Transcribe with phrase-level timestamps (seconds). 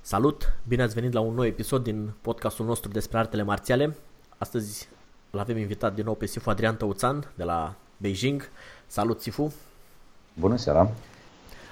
[0.00, 0.52] Salut!
[0.68, 3.96] Bine ați venit la un nou episod din podcastul nostru despre artele marțiale.
[4.38, 4.88] Astăzi
[5.30, 8.48] l avem invitat din nou pe Sifu Adrian Tăuțan de la Beijing.
[8.86, 9.52] Salut, Sifu!
[10.34, 10.90] Bună seara!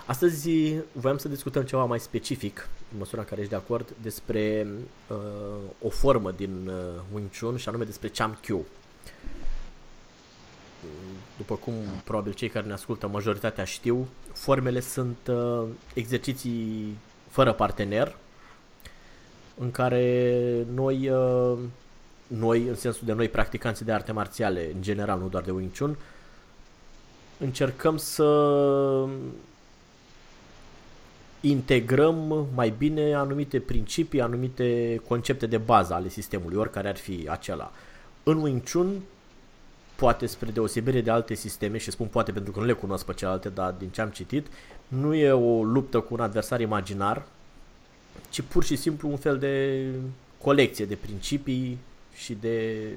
[0.06, 0.50] Astăzi
[0.92, 4.66] voiam să discutăm ceva mai specific, în măsura în care ești de acord, despre
[5.08, 5.16] uh,
[5.82, 6.74] o formă din uh,
[7.14, 8.64] Wing Chun și anume despre Cham Kyu.
[11.36, 16.96] După cum probabil cei care ne ascultă majoritatea știu, formele sunt uh, exerciții
[17.30, 18.16] fără partener,
[19.58, 21.58] în care noi, uh,
[22.26, 25.76] noi, în sensul de noi practicanții de arte marțiale, în general, nu doar de Wing
[25.78, 25.96] Chun,
[27.38, 28.24] încercăm să
[31.40, 37.72] integrăm mai bine anumite principii, anumite concepte de bază ale sistemului, oricare ar fi acela.
[38.22, 39.00] În Wing Chun,
[39.98, 43.12] poate spre deosebire de alte sisteme, și spun poate pentru că nu le cunosc pe
[43.12, 44.46] celelalte, dar din ce am citit,
[44.88, 47.22] nu e o luptă cu un adversar imaginar,
[48.30, 49.84] ci pur și simplu un fel de
[50.40, 51.78] colecție de principii
[52.14, 52.88] și de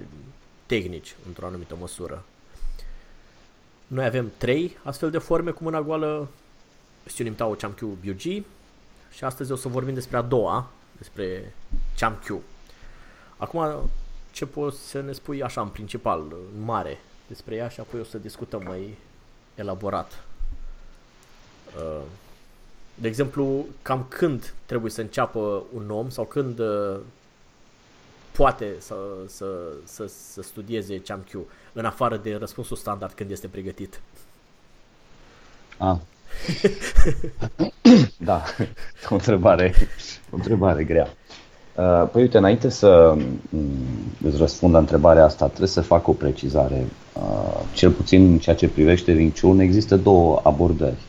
[0.65, 2.23] tehnici, într-o anumită măsură.
[3.87, 6.27] Noi avem trei astfel de forme cu mâna goală,
[7.05, 8.43] Sionim Tao Chamkyu Byuji
[9.11, 11.53] și astăzi o să vorbim despre a doua, despre
[11.97, 12.41] Chamkyu.
[13.37, 13.89] Acum,
[14.31, 16.19] ce poți să ne spui așa în principal,
[16.55, 18.97] în mare, despre ea și apoi o să discutăm mai
[19.55, 20.23] elaborat.
[21.77, 22.01] Uh,
[22.95, 26.99] de exemplu, cam când trebuie să înceapă un om sau când uh,
[28.31, 28.95] poate să,
[29.27, 29.45] să,
[29.83, 34.01] să, să studieze Chamkyu, în afară de răspunsul standard când este pregătit?
[35.77, 35.97] Ah,
[38.17, 38.43] da,
[39.09, 39.73] o întrebare,
[40.31, 41.15] o întrebare grea.
[41.75, 43.15] Uh, păi uite, înainte să
[43.49, 43.69] mm,
[44.25, 46.85] îți răspund la întrebarea asta, trebuie să fac o precizare.
[47.13, 51.01] Uh, cel puțin în ceea ce privește Wing Chun, există două abordări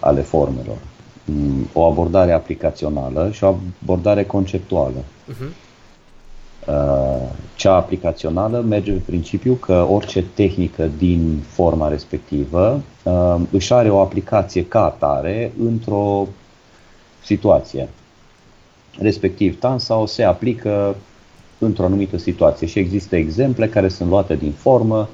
[0.00, 0.76] ale formelor.
[1.24, 5.04] Mm, o abordare aplicațională și o abordare conceptuală.
[5.32, 5.64] Uh-huh.
[6.66, 13.90] Uh, cea aplicațională merge pe principiu că orice tehnică din forma respectivă uh, își are
[13.90, 16.26] o aplicație ca atare într-o
[17.22, 17.88] situație.
[18.98, 20.96] Respectiv, tan sau se aplică
[21.58, 25.08] într-o anumită situație și există exemple care sunt luate din formă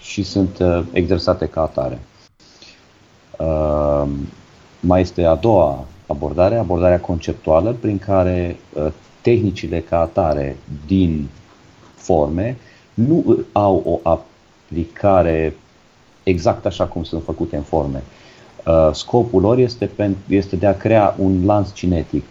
[0.00, 1.98] și sunt uh, exersate ca atare.
[4.80, 8.56] Mai este a doua abordare, abordarea conceptuală, prin care
[9.20, 10.56] tehnicile ca atare
[10.86, 11.28] din
[11.94, 12.56] forme
[12.94, 15.56] nu au o aplicare
[16.22, 18.02] exact așa cum sunt făcute în forme.
[18.66, 19.90] Uh, scopul lor este,
[20.28, 22.24] este de a crea un lanț cinetic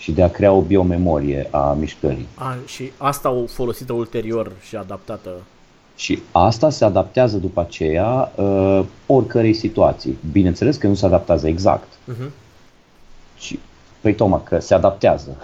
[0.00, 2.26] și de a crea o biomemorie a mișcării.
[2.34, 5.30] A, și asta au folosită ulterior și adaptată?
[5.96, 10.18] Și asta se adaptează după aceea uh, oricărei situații.
[10.32, 11.88] Bineînțeles că nu se adaptează exact.
[11.92, 12.30] Uh-huh.
[13.38, 13.58] Și
[14.00, 15.36] Păi tocmai că se adaptează.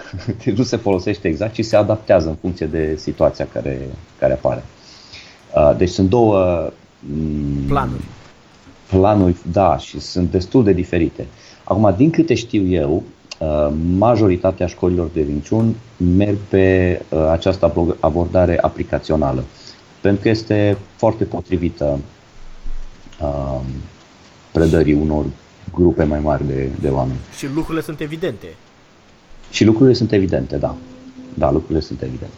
[0.45, 3.89] Deci nu se folosește exact, ci se adaptează în funcție de situația care,
[4.19, 4.65] care apare.
[5.77, 6.71] Deci sunt două
[7.01, 8.05] mm, planuri.
[8.89, 11.27] Planuri, da, și sunt destul de diferite.
[11.65, 13.03] Acum, din câte știu eu,
[13.99, 15.75] majoritatea școlilor de vinciun
[16.17, 19.45] merg pe această abordare aplicațională,
[20.01, 21.99] pentru că este foarte potrivită
[24.53, 25.25] predării unor
[25.75, 27.19] grupe mai mari de, de oameni.
[27.37, 28.47] Și lucrurile sunt evidente.
[29.51, 30.75] Și lucrurile sunt evidente, da.
[31.35, 32.35] Da, lucrurile sunt evidente.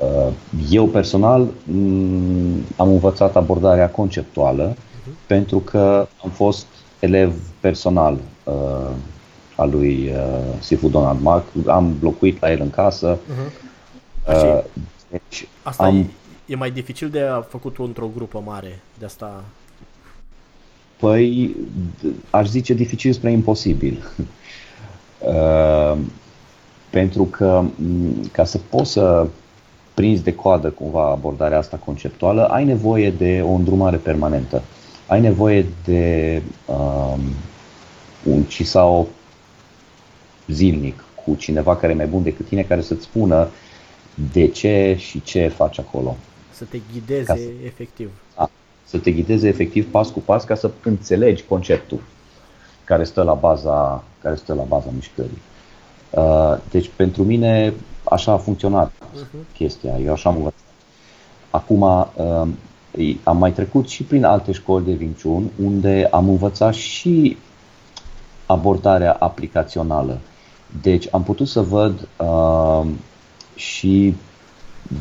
[0.00, 0.32] Uh,
[0.70, 5.26] eu personal mm, am învățat abordarea conceptuală uh-huh.
[5.26, 6.66] pentru că am fost
[6.98, 8.18] elev personal
[9.56, 11.44] uh, al lui uh, Sifu Donald Mark.
[11.66, 13.18] Am locuit la el în casă.
[13.18, 13.64] Uh-huh.
[14.28, 14.64] Uh,
[15.10, 15.96] deci Asta am...
[15.96, 16.06] e,
[16.46, 18.80] e mai dificil de a făcut într-o grupă mare.
[18.98, 19.44] De asta
[20.96, 21.56] Păi,
[22.30, 24.02] aș zice dificil spre imposibil.
[25.18, 25.98] Uh,
[26.90, 27.64] pentru că
[28.32, 29.26] ca să poți să
[29.94, 34.62] prinzi de coadă cumva abordarea asta conceptuală, ai nevoie de o îndrumare permanentă.
[35.06, 37.20] Ai nevoie de um,
[38.22, 39.06] un CISAO
[40.46, 43.48] zilnic cu cineva care e mai bun decât tine, care să-ți spună
[44.32, 46.16] de ce și ce faci acolo.
[46.50, 48.10] Să te ghideze să, efectiv.
[48.34, 48.50] A,
[48.84, 52.00] să te ghideze efectiv pas cu pas ca să înțelegi conceptul
[52.84, 55.38] care stă la baza, care stă la baza mișcării.
[56.10, 59.54] Uh, deci pentru mine așa a funcționat uh-huh.
[59.54, 60.60] chestia, eu așa am învățat.
[61.50, 62.48] Acum uh,
[63.22, 67.36] am mai trecut și prin alte școli de Wing Chun unde am învățat și
[68.46, 70.18] abordarea aplicațională.
[70.82, 72.86] Deci am putut să văd uh,
[73.54, 74.14] și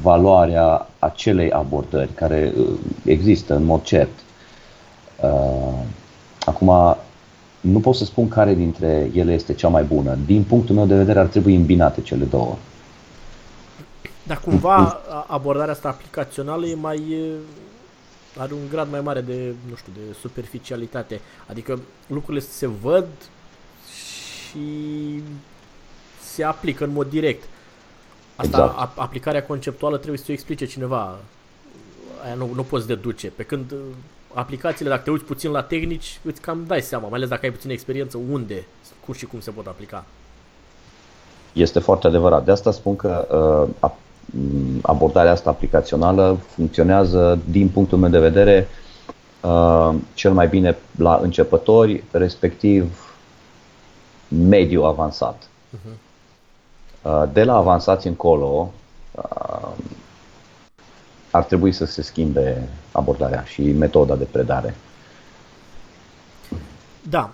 [0.02, 2.68] valoarea acelei abordări care uh,
[3.04, 4.20] există în mod cert.
[5.22, 5.84] Uh,
[6.40, 6.98] acum,
[7.62, 10.18] nu pot să spun care dintre ele este cea mai bună.
[10.26, 12.56] Din punctul meu de vedere ar trebui îmbinate cele două.
[14.24, 17.16] Dar cumva abordarea asta aplicațională e mai
[18.38, 21.22] are un grad mai mare de, nu știu, de superficialitate.
[21.48, 23.08] Adică lucrurile se văd
[23.90, 25.22] și
[26.36, 27.44] se aplică în mod direct.
[28.36, 28.78] Asta, exact.
[28.78, 31.18] a, aplicarea conceptuală trebuie să o explice cineva.
[32.24, 33.28] Aia nu, nu poți deduce.
[33.28, 33.78] Pe când uh,
[34.34, 37.52] aplicațiile, dacă te uiți puțin la tehnici, îți cam dai seama, mai ales dacă ai
[37.52, 38.66] puțin experiență, unde
[39.06, 40.06] cum și cum se pot aplica.
[41.54, 42.46] Este foarte adevărat.
[42.46, 43.28] De asta spun că
[43.82, 43.90] uh,
[44.82, 48.68] abordarea asta aplicațională funcționează, din punctul meu de vedere,
[49.42, 53.14] uh, cel mai bine la începători, respectiv
[54.28, 55.44] mediu avansat.
[55.44, 56.05] Uh-huh.
[57.34, 58.72] De la avansați încolo,
[59.12, 59.70] uh,
[61.32, 64.76] ar trebui să se schimbe abordarea și metoda de predare.
[67.10, 67.30] Da.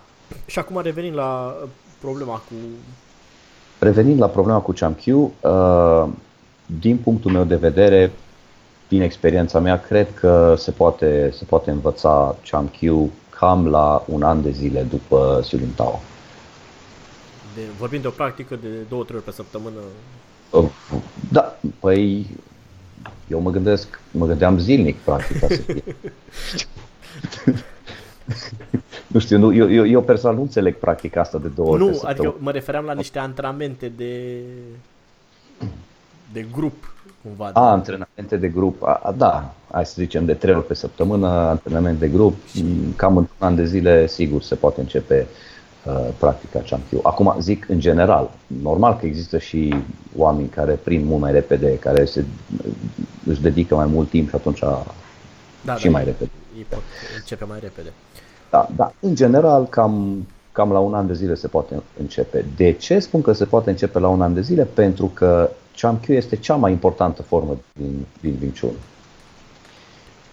[0.46, 1.56] Și acum revenim la
[2.00, 2.54] problema cu...
[3.80, 6.08] Revenind la problema cu ChamQ, uh,
[6.66, 8.12] din punctul meu de vedere,
[8.88, 14.42] din experiența mea, cred că se poate, se poate învăța ChamQ cam la un an
[14.42, 16.00] de zile după Silim Tao.
[17.56, 19.80] De, vorbim de o practică de două, trei ori pe săptămână.
[21.32, 22.28] Da, păi
[23.28, 25.84] eu mă gândesc, mă gândeam zilnic practica să fie.
[29.08, 32.02] nu știu, nu, eu, eu, eu personal nu înțeleg practica asta de două ori Nu,
[32.04, 34.42] adică mă refeream la niște antrenamente de,
[36.34, 36.94] de grup,
[37.24, 37.46] cumva.
[37.46, 37.60] A, de...
[37.60, 42.00] antrenamente de grup, a, a, da, hai să zicem de trei ori pe săptămână, antrenament
[42.00, 42.66] de grup, și...
[42.96, 45.51] cam în un an de zile, sigur, se poate începe uh, Uh,
[46.18, 47.00] practica Champiu.
[47.04, 48.30] Acum zic în general,
[48.62, 49.76] normal că există și
[50.18, 52.26] oameni care prind mult mai repede, care se,
[53.26, 54.60] își dedică mai mult timp și atunci
[55.62, 56.30] da, și da, mai repede.
[56.58, 56.82] Ei pot
[57.18, 57.94] începe mai repede.
[58.50, 62.46] Da, da, în general cam, cam la un an de zile se poate începe.
[62.56, 64.64] De ce spun că se poate începe la un an de zile?
[64.64, 68.76] Pentru că Champiu este cea mai importantă formă din, din Wing Chun.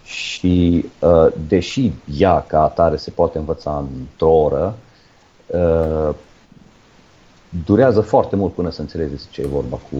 [0.03, 4.77] Și uh, deși ea ca atare se poate învăța într-o oră,
[5.49, 6.15] Uh,
[7.65, 9.95] durează foarte mult până să înțelegeți ce e vorba cu,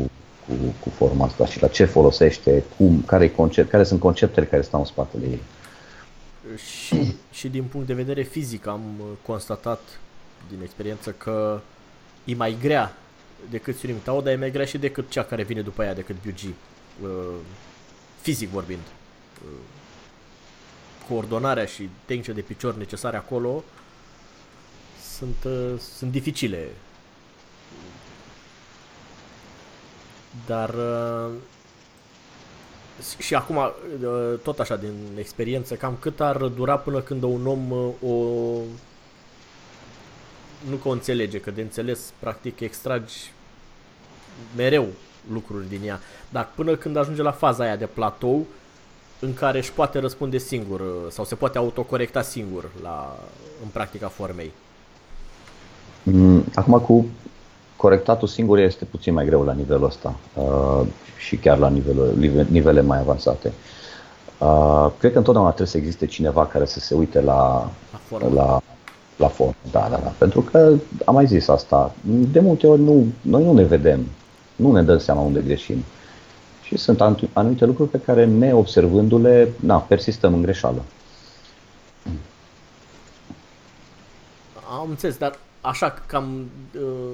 [0.47, 4.61] cu, cu forma asta și la ce folosește, cum, care, concept, care sunt conceptele care
[4.61, 5.41] stau în spatele ei.
[6.55, 8.81] Și, și din punct de vedere fizic am
[9.25, 9.79] constatat
[10.49, 11.61] din experiență că
[12.25, 12.93] e mai grea
[13.49, 16.15] decât Surim Tao, dar e mai grea și decât cea care vine după ea, decât
[16.25, 16.53] BUG.
[17.03, 17.09] Uh,
[18.21, 18.79] fizic vorbind.
[19.43, 19.51] Uh,
[21.09, 23.63] coordonarea și tehnice de picior necesare acolo
[25.19, 26.67] sunt, uh, sunt dificile.
[30.45, 31.31] Dar uh,
[33.17, 37.71] și acum, uh, tot așa, din experiență, cam cât ar dura până când un om
[37.71, 38.13] uh, o
[40.69, 43.31] nu că o înțelege, că de înțeles, practic, extragi
[44.55, 44.87] mereu
[45.31, 45.99] lucruri din ea.
[46.29, 48.45] Dar până când ajunge la faza aia de platou,
[49.19, 53.19] în care își poate răspunde singur uh, sau se poate autocorecta singur la,
[53.63, 54.51] în practica formei.
[56.03, 57.05] Mm, acum cu
[57.75, 60.87] corectatul singur este puțin mai greu la nivelul ăsta uh,
[61.17, 62.13] și chiar la nivelul,
[62.49, 63.53] nivele mai avansate.
[64.37, 68.33] Uh, cred că întotdeauna trebuie să existe cineva care să se uite la, la formă.
[68.33, 68.61] La,
[69.17, 69.53] la formă.
[69.71, 70.13] Da, da, da.
[70.17, 70.73] Pentru că
[71.05, 71.91] am mai zis asta.
[72.31, 74.05] De multe ori nu, noi nu ne vedem,
[74.55, 75.83] nu ne dăm seama unde greșim.
[76.63, 77.01] Și sunt
[77.33, 80.81] anumite lucruri pe care neobservându-le, na, persistăm în greșeală.
[84.79, 86.49] Am înțeles, dar așa cam...
[86.75, 87.11] Uh,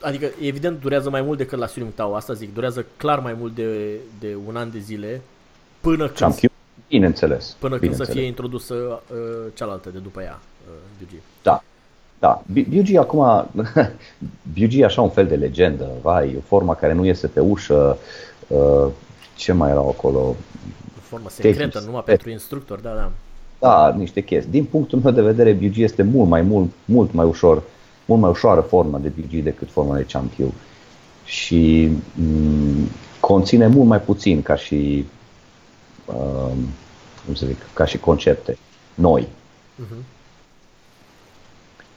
[0.00, 3.54] adică evident durează mai mult decât la Sunim Tau, asta zic, durează clar mai mult
[3.54, 5.20] de, de un an de zile
[5.80, 6.16] până când...
[6.16, 6.52] Champion?
[6.88, 7.56] Bineînțeles.
[7.58, 8.08] Până când bineînțeles.
[8.08, 11.20] să fie introdusă uh, cealaltă de după ea, uh, BUG.
[11.42, 11.62] Da.
[12.18, 13.48] Da, BUG acum,
[14.58, 17.98] BUG e așa un fel de legendă, vai, o forma care nu iese pe ușă,
[18.46, 18.86] uh,
[19.36, 20.18] ce mai erau acolo?
[20.18, 20.34] O
[21.00, 21.84] formă secretă, Tehnici.
[21.84, 23.10] numai pentru instructori, da, da.
[23.58, 24.52] Da, niște chestii.
[24.52, 27.62] Din punctul meu de vedere, BUG este mult mai mult, mult mai ușor,
[28.04, 30.52] mult mai ușoară forma de BUG decât forma de Champion.
[31.24, 31.88] Și
[32.20, 35.06] m- conține mult mai puțin ca și
[36.06, 36.52] uh,
[37.24, 38.58] cum să zic, ca și concepte
[38.94, 39.28] noi.
[39.74, 40.04] Mhm.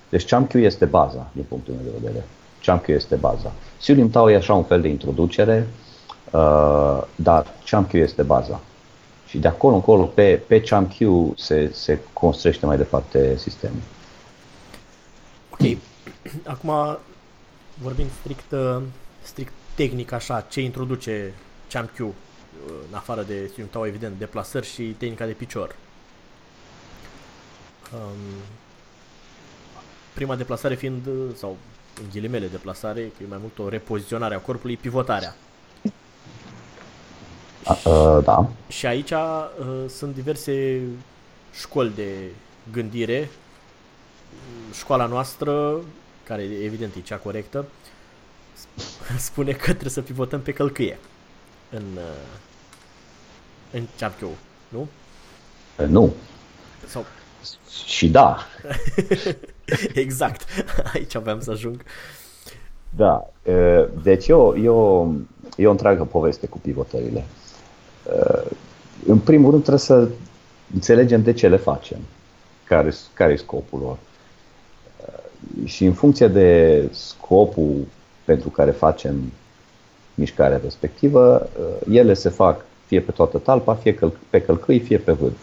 [0.09, 2.25] Deci ChamQ este baza, din punctul meu de vedere.
[2.65, 3.51] ChamQ este baza.
[3.79, 5.67] Siulim Tao e așa un fel de introducere,
[6.31, 8.59] uh, dar ChamQ este baza.
[9.31, 10.97] Și de acolo încolo, pe, pe ChamQ
[11.35, 13.81] se, se construiește mai departe sistemul.
[15.49, 15.77] Ok.
[16.53, 16.97] Acum,
[17.81, 18.81] vorbind strict, uh,
[19.21, 21.33] strict tehnic așa, ce introduce
[21.69, 22.13] ChamQ uh,
[22.89, 25.75] în afară de Simtau, evident, deplasări și tehnica de picior.
[27.93, 28.41] Um,
[30.13, 31.57] prima deplasare fiind, uh, sau
[32.01, 35.35] în ghilimele deplasare, că e mai mult o repoziționare a corpului, pivotarea.
[37.65, 40.81] A, uh, da, Și aici uh, sunt diverse
[41.53, 42.31] școli de
[42.71, 43.29] gândire.
[44.73, 45.75] Școala noastră,
[46.23, 47.65] care evident e cea corectă,
[48.55, 50.99] sp- spune că trebuie să pivotăm pe călcâie
[51.69, 52.25] în, uh,
[53.71, 54.31] în Champion,
[54.69, 54.87] nu?
[55.79, 56.13] Uh, nu.
[56.87, 57.05] Sau
[57.85, 58.37] Și da,
[59.93, 60.45] exact,
[60.93, 61.83] aici aveam să ajung.
[62.95, 65.07] Da, e, deci e o, e, o,
[65.57, 67.25] e o întreagă poveste cu pivotările.
[68.15, 68.43] E,
[69.07, 70.07] În primul rând trebuie să
[70.73, 71.97] înțelegem de ce le facem,
[72.63, 73.97] care, care e scopul lor.
[75.63, 77.87] E, Și în funcție de scopul
[78.25, 79.31] pentru care facem
[80.13, 81.49] mișcarea respectivă,
[81.91, 85.37] e, ele se fac fie pe toată talpa, fie căl- pe călcâi, fie pe vârf.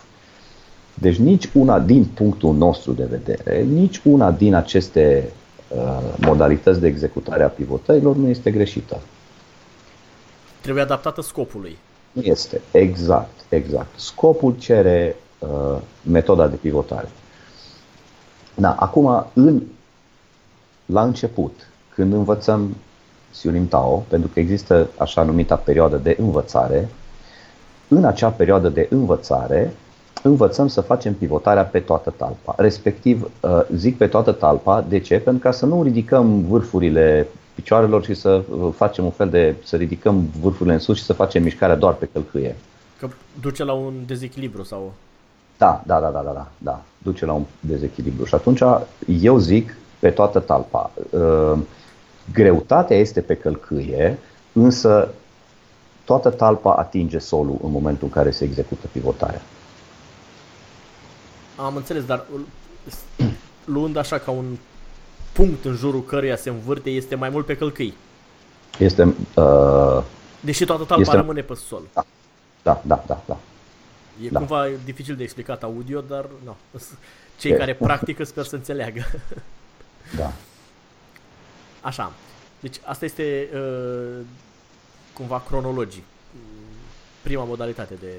[0.94, 5.32] Deci nici una din punctul nostru de vedere, nici una din aceste
[5.68, 9.00] uh, modalități de executare a pivotărilor nu este greșită.
[10.60, 11.78] Trebuie adaptată scopului.
[12.18, 12.60] Nu este.
[12.70, 13.98] Exact, exact.
[13.98, 17.08] Scopul cere uh, metoda de pivotare.
[18.54, 19.62] Da, acum, în,
[20.86, 22.76] la început, când învățăm
[23.30, 26.88] Siulim Tao, pentru că există așa numita perioadă de învățare,
[27.88, 29.74] în acea perioadă de învățare,
[30.22, 32.54] învățăm să facem pivotarea pe toată talpa.
[32.56, 35.18] Respectiv, uh, zic pe toată talpa, de ce?
[35.18, 37.28] Pentru ca să nu ridicăm vârfurile
[37.58, 41.12] picioarelor și să uh, facem un fel de, să ridicăm vârfurile în sus și să
[41.12, 42.56] facem mișcarea doar pe călcâie.
[42.98, 43.08] Că
[43.40, 44.92] duce la un dezechilibru sau...
[45.56, 46.82] Da, da, da, da, da, da, da.
[46.98, 48.24] Duce la un dezechilibru.
[48.24, 48.60] Și atunci
[49.06, 50.90] eu zic pe toată talpa.
[51.10, 51.58] Uh,
[52.32, 54.18] Greutatea este pe călcâie,
[54.52, 55.08] însă
[56.04, 59.42] toată talpa atinge solul în momentul în care se execută pivotarea.
[61.56, 63.26] Am înțeles, dar uh,
[63.74, 64.44] luând așa ca un
[65.32, 67.94] punct în jurul căruia se învârte, este mai mult pe călcâi.
[68.78, 69.02] Este,
[69.36, 70.02] uh,
[70.40, 71.82] Deși toată talpa Este- rămâne pe sol.
[72.62, 73.36] da, da, da, da.
[74.24, 74.38] E Da.
[74.38, 76.52] cumva dificil de explicat audio, dar no.
[77.40, 77.54] cei E.
[77.56, 79.00] care practică sper să înțeleagă.
[80.16, 80.32] da.
[81.88, 82.12] Așa.
[82.60, 84.24] Deci asta este uh,
[85.12, 86.02] cumva cronologic.
[87.22, 88.12] Prima modalitate de...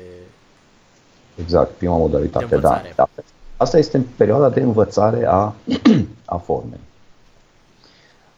[1.41, 2.93] Exact, prima modalitate, De da, învățare.
[2.95, 3.09] da.
[3.57, 5.53] Asta este în perioada de învățare a,
[6.25, 6.79] a formei.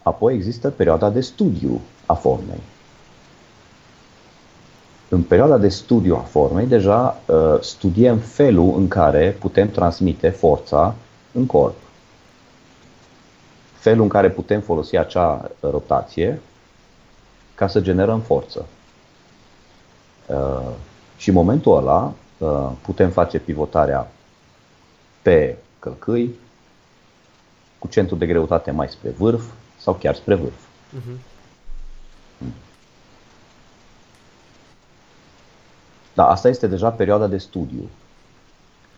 [0.03, 2.61] Apoi există perioada de studiu a formei.
[5.09, 10.95] În perioada de studiu a formei, deja uh, studiem felul în care putem transmite forța
[11.31, 11.75] în corp.
[13.73, 16.41] Felul în care putem folosi acea rotație
[17.55, 18.65] ca să generăm forță.
[20.25, 20.71] Uh,
[21.17, 24.11] și în momentul ăla uh, putem face pivotarea
[25.21, 26.35] pe călcâi,
[27.79, 29.43] cu centru de greutate mai spre vârf
[29.81, 30.53] sau chiar spre vârf.
[30.97, 31.17] Uh-huh.
[36.13, 37.89] Da, asta este deja perioada de studiu.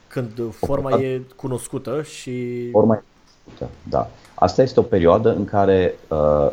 [0.08, 2.70] Când uh, forma e cunoscută și...
[2.72, 3.04] Forma e
[3.44, 4.10] cunoscută, da.
[4.34, 6.52] Asta este o perioadă în care uh,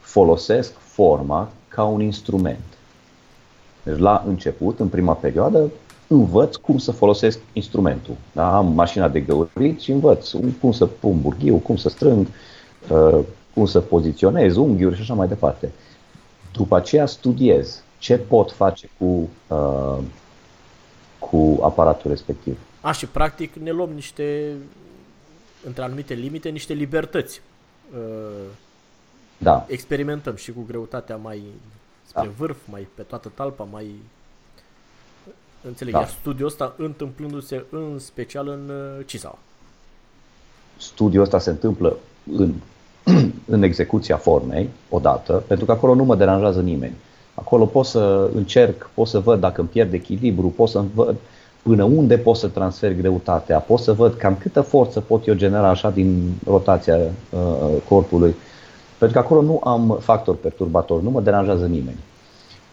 [0.00, 2.64] folosesc forma ca un instrument.
[3.82, 5.70] Deci la început, în prima perioadă,
[6.06, 8.16] învăț cum să folosesc instrumentul.
[8.32, 8.56] Da?
[8.56, 10.30] Am mașina de găurit și învăț
[10.60, 12.26] cum să pun burghiu, cum să strâng,
[12.88, 13.18] uh,
[13.54, 15.72] cum să poziționez unghiuri și așa mai departe.
[16.52, 19.98] După aceea studiez ce pot face cu, uh,
[21.18, 22.58] cu aparatul respectiv.
[22.80, 24.54] A, și practic ne luăm niște,
[25.66, 27.40] între anumite limite, niște libertăți.
[27.92, 28.50] Uh,
[29.38, 31.42] Da, experimentăm și cu greutatea mai
[32.06, 33.86] spre vârf, mai pe toată talpa, mai...
[35.66, 35.98] Înțeleg, da.
[35.98, 39.38] iar studiul ăsta întâmplându-se în special în uh, Cisau.
[40.76, 41.96] Studiul ăsta se întâmplă
[42.36, 42.52] în,
[43.54, 46.94] în execuția formei, odată, pentru că acolo nu mă deranjează nimeni.
[47.34, 51.16] Acolo pot să încerc, pot să văd dacă îmi pierd echilibru, pot să văd
[51.62, 55.68] până unde pot să transfer greutatea, pot să văd cam câtă forță pot eu genera
[55.68, 57.40] așa din rotația uh,
[57.88, 58.34] corpului.
[58.98, 61.98] Pentru că acolo nu am factor perturbator, nu mă deranjează nimeni.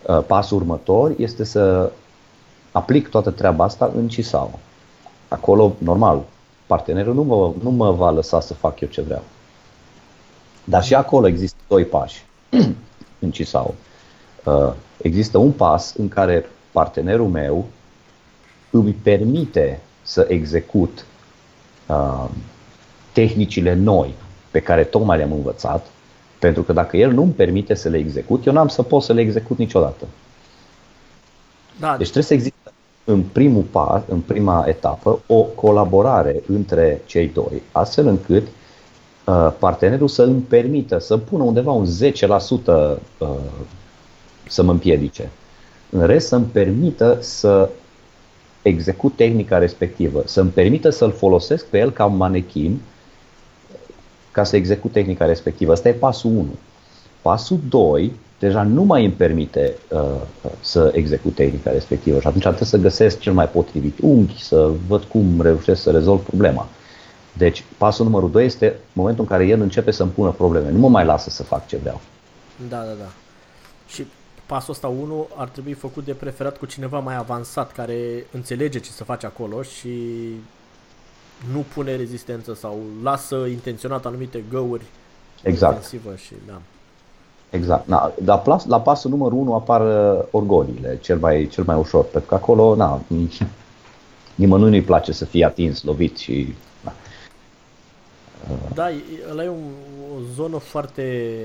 [0.07, 1.91] Uh, pasul următor este să
[2.71, 4.59] aplic toată treaba asta în CISAO.
[5.27, 6.23] Acolo, normal,
[6.65, 9.23] partenerul nu mă, nu mă va lăsa să fac eu ce vreau.
[10.63, 12.25] Dar și acolo există doi pași
[13.19, 13.73] în CISAO.
[14.43, 17.65] Uh, există un pas în care partenerul meu
[18.69, 21.05] îmi permite să execut
[21.87, 22.29] uh,
[23.11, 24.13] tehnicile noi
[24.51, 25.85] pe care tocmai le-am învățat,
[26.39, 29.13] pentru că dacă el nu îmi permite să le execut, eu n-am să pot să
[29.13, 30.05] le execut niciodată.
[31.79, 31.97] Da.
[31.97, 32.60] Deci trebuie să existe
[33.03, 38.47] în primul pas, în prima etapă, o colaborare între cei doi, astfel încât
[39.25, 41.89] uh, partenerul să îmi permită să pună undeva un 10%
[42.65, 43.29] uh,
[44.47, 45.29] să mă împiedice.
[45.89, 47.69] În rest, să-mi permită să
[48.61, 52.81] execut tehnica respectivă, să-mi permită să-l folosesc pe el ca un manechin
[54.31, 55.71] ca să execut tehnica respectivă.
[55.71, 56.47] Asta e pasul 1.
[57.21, 58.11] Pasul 2
[58.41, 59.99] deja nu mai îmi permite uh,
[60.61, 65.03] să execut tehnica respectivă și atunci trebuie să găsesc cel mai potrivit unghi, să văd
[65.03, 66.67] cum reușesc să rezolv problema.
[67.33, 70.71] Deci pasul numărul 2 este momentul în care el începe să-mi pună probleme.
[70.71, 72.01] Nu mă mai lasă să fac ce vreau.
[72.69, 73.09] Da, da, da.
[73.87, 74.05] Și
[74.45, 78.91] pasul ăsta 1 ar trebui făcut de preferat cu cineva mai avansat care înțelege ce
[78.91, 79.89] să face acolo și
[81.51, 84.83] nu pune rezistență sau lasă intenționat anumite găuri
[85.43, 85.87] exact.
[85.87, 86.61] și da.
[87.51, 87.87] Exact.
[87.87, 92.03] Na, dar la, la pasul numărul 1 apar uh, orgoliile, cel mai, cel mai ușor,
[92.03, 93.01] pentru că acolo na,
[94.35, 96.55] nimănui nu-i place să fie atins, lovit și...
[96.83, 96.93] Da,
[98.73, 98.89] da
[99.31, 99.51] ăla e o,
[100.15, 101.37] o zonă foarte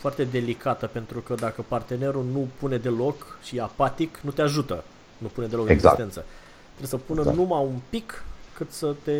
[0.00, 4.84] foarte delicată pentru că dacă partenerul nu pune deloc și e apatic, nu te ajută.
[5.18, 5.96] Nu pune deloc exact.
[5.96, 6.28] rezistență.
[6.76, 7.36] Trebuie să pună exact.
[7.36, 9.12] numai un pic cât să te...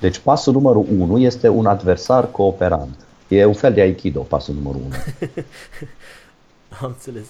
[0.00, 3.06] Deci pasul numărul 1 este un adversar cooperant.
[3.32, 4.90] E un fel de aikido, pasul numărul 1.
[6.80, 7.26] Am înțeles.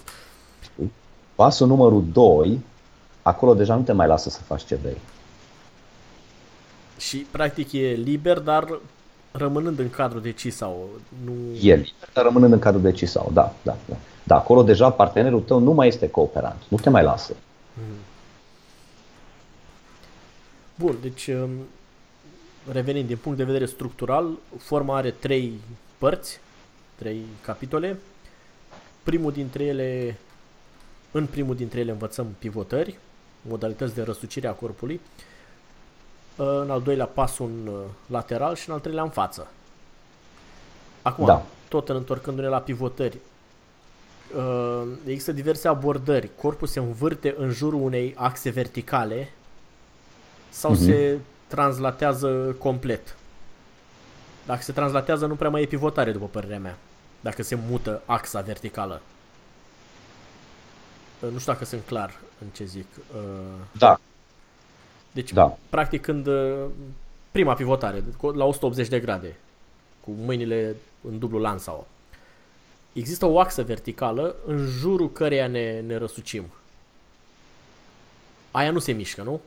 [1.35, 2.61] Pasul numărul 2,
[3.23, 4.97] acolo deja nu te mai lasă să faci ce vrei.
[6.99, 8.79] Și practic e liber, dar
[9.33, 10.88] rămânând în cadrul de sau
[11.25, 11.33] nu...
[11.55, 13.97] E liber, dar rămânând în cadrul de sau da, da, da.
[14.23, 17.37] Da, acolo deja partenerul tău nu mai este cooperant, nu te mai lasă.
[17.75, 17.97] Mm.
[20.75, 21.51] Bun, deci um,
[22.73, 25.61] revenind din punct de vedere structural, forma are trei
[26.03, 26.41] părți,
[26.95, 27.99] trei capitole.
[29.03, 30.19] Primul dintre ele,
[31.11, 32.99] în primul dintre ele învățăm pivotări,
[33.43, 35.01] modalități de răsucire a corpului.
[36.37, 37.75] În al doilea pas un uh,
[38.07, 39.47] lateral și în al treilea în față.
[41.03, 41.43] Acum, da.
[41.69, 43.19] tot în întorcându-ne la pivotări,
[44.37, 46.31] uh, există diverse abordări.
[46.41, 49.33] Corpul se învârte în jurul unei axe verticale
[50.49, 50.85] sau uh-huh.
[50.85, 53.17] se translatează complet.
[54.46, 56.78] Dacă se translatează, nu prea mai e pivotare, după părerea mea.
[57.20, 59.00] Dacă se mută axa verticală.
[61.18, 62.87] Nu știu dacă sunt clar în ce zic.
[63.14, 63.20] Uh,
[63.78, 64.00] da.
[65.12, 65.57] Deci, da.
[65.68, 66.64] practic, când uh,
[67.31, 69.37] prima pivotare, la 180 de grade,
[70.00, 70.76] cu mâinile
[71.09, 71.87] în dublu lans sau
[72.92, 76.44] există o axă verticală în jurul căreia ne, ne răsucim.
[78.50, 79.40] Aia nu se mișcă, nu?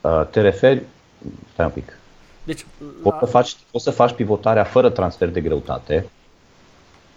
[0.00, 0.82] Uh, te referi
[1.52, 1.98] Stai un pic.
[2.44, 2.66] Deci,
[3.02, 3.26] poți, la...
[3.26, 6.08] să faci, poți să faci pivotarea fără transfer de greutate.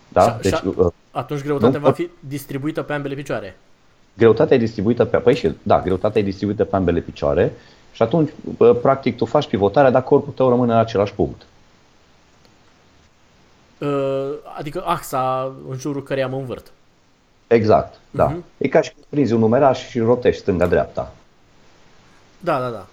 [0.08, 0.22] Da?
[0.22, 3.58] Și, deci, și uh, atunci greutatea nu, va fi distribuită pe ambele picioare.
[4.18, 7.54] Greutatea e distribuită pe, păi și, da, greutatea e distribuită pe ambele picioare
[7.92, 8.30] și atunci,
[8.82, 11.42] practic, tu faci pivotarea, dar corpul tău rămâne în același punct.
[13.78, 16.72] Uh, adică axa în jurul căreia mă învârt.
[17.48, 18.32] Exact, da.
[18.32, 18.58] Uh-huh.
[18.58, 21.14] E ca și când prinzi un numeraș și rotești stânga-dreapta.
[22.40, 22.70] Da, da, da.
[22.70, 22.88] Da.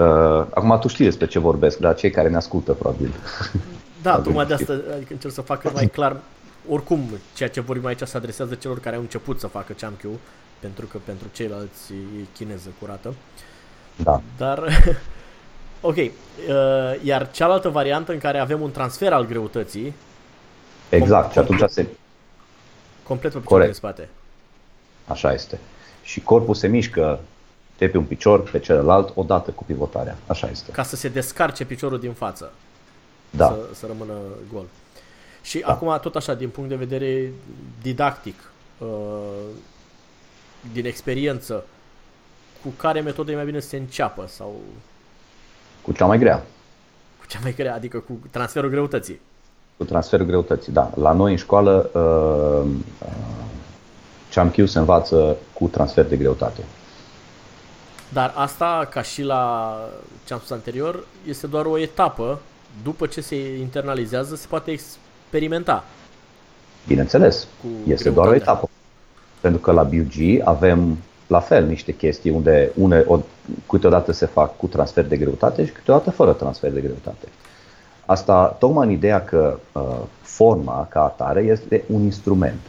[0.00, 3.14] Uh, acum tu știi despre ce vorbesc, dar cei care ne ascultă probabil.
[4.02, 6.16] Da, tocmai de asta adică încerc să fac cât mai clar.
[6.68, 7.00] Oricum,
[7.34, 10.12] ceea ce vorbim aici se adresează celor care au început să facă Champion,
[10.58, 13.14] pentru că pentru ceilalți e chineză curată.
[13.96, 14.20] Da.
[14.36, 14.58] Dar,
[15.80, 16.10] ok, uh,
[17.02, 19.94] iar cealaltă variantă în care avem un transfer al greutății.
[20.88, 21.86] Exact, și atunci se...
[23.02, 24.08] Complet pe piciorul de spate.
[25.06, 25.58] Așa este.
[26.02, 27.20] Și corpul se mișcă
[27.78, 30.16] de pe un picior pe celălalt odată cu pivotarea.
[30.26, 30.70] Așa este.
[30.70, 32.52] Ca să se descarce piciorul din față.
[33.30, 33.46] Da.
[33.46, 34.12] Să, să rămână
[34.52, 34.64] gol.
[35.42, 35.66] Și da.
[35.66, 37.32] acum, tot așa, din punct de vedere
[37.82, 38.88] didactic, uh,
[40.72, 41.64] din experiență,
[42.62, 44.24] cu care metodă e mai bine să se înceapă?
[44.28, 44.60] sau
[45.82, 46.44] Cu cea mai grea.
[47.18, 49.20] Cu cea mai grea, adică cu transferul greutății.
[49.76, 50.90] Cu transferul greutății, da.
[50.94, 52.70] La noi în școală, uh,
[54.52, 56.60] uh, se învață cu transfer de greutate.
[58.16, 59.74] Dar asta, ca și la
[60.24, 62.38] ce am spus anterior, este doar o etapă.
[62.82, 65.84] După ce se internalizează, se poate experimenta.
[66.86, 68.12] Bineînțeles, cu este greutatea.
[68.12, 68.68] doar o etapă.
[69.40, 73.20] Pentru că la BUG avem la fel niște chestii unde une, o,
[73.68, 77.28] câteodată se fac cu transfer de greutate și câteodată fără transfer de greutate.
[78.06, 79.82] Asta tocmai în ideea că uh,
[80.22, 82.60] forma ca atare este un instrument.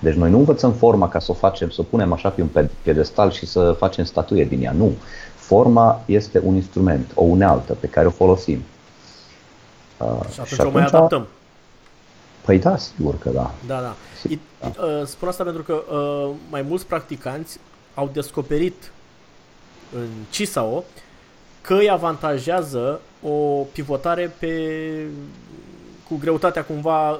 [0.00, 2.66] Deci noi nu învățăm forma ca să o facem, să o punem așa pe un
[2.82, 4.72] pedestal și să facem statuie din ea.
[4.72, 4.92] Nu.
[5.34, 8.62] Forma este un instrument, o unealtă pe care o folosim.
[9.98, 11.26] Uh, și atunci, și atunci o mai adaptăm.
[12.44, 13.50] Păi da, sigur că da.
[13.66, 13.94] Da, da.
[14.28, 14.84] It, da.
[14.84, 17.58] Uh, spun asta pentru că uh, mai mulți practicanți
[17.94, 18.92] au descoperit
[19.94, 20.84] în CISAO
[21.60, 24.70] că îi avantajează o pivotare pe,
[26.08, 27.18] cu greutatea cumva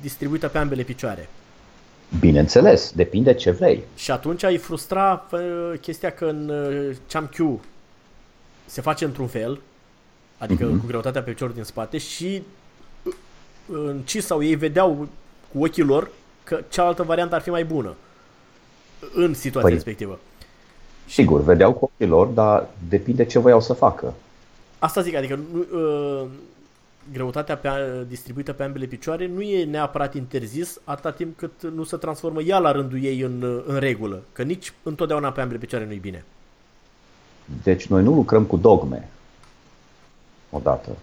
[0.00, 1.28] distribuită pe ambele picioare.
[2.20, 3.84] Bineînțeles, depinde ce vrei.
[3.96, 5.26] Și atunci ai frustra
[5.80, 7.60] chestia că în uh, Cham Q
[8.64, 9.60] se face într-un fel,
[10.38, 10.80] adică uh-huh.
[10.80, 12.42] cu greutatea pe picior din spate și
[13.02, 13.14] uh,
[13.66, 15.08] în ci sau ei vedeau
[15.52, 16.10] cu ochii lor
[16.44, 17.94] că cealaltă variantă ar fi mai bună
[19.14, 20.18] în situația păi, respectivă.
[21.08, 24.14] Sigur, vedeau cu ochii lor, dar depinde ce voiau să facă.
[24.78, 25.38] Asta zic, adică
[25.72, 26.24] uh,
[27.12, 27.68] greutatea pe,
[28.08, 32.58] distribuită pe ambele picioare nu e neapărat interzis atâta timp cât nu se transformă ea
[32.58, 34.22] la rândul ei în, în regulă.
[34.32, 36.24] Că nici întotdeauna pe ambele picioare nu e bine.
[37.62, 39.08] Deci noi nu lucrăm cu dogme.
[40.50, 40.96] Odată.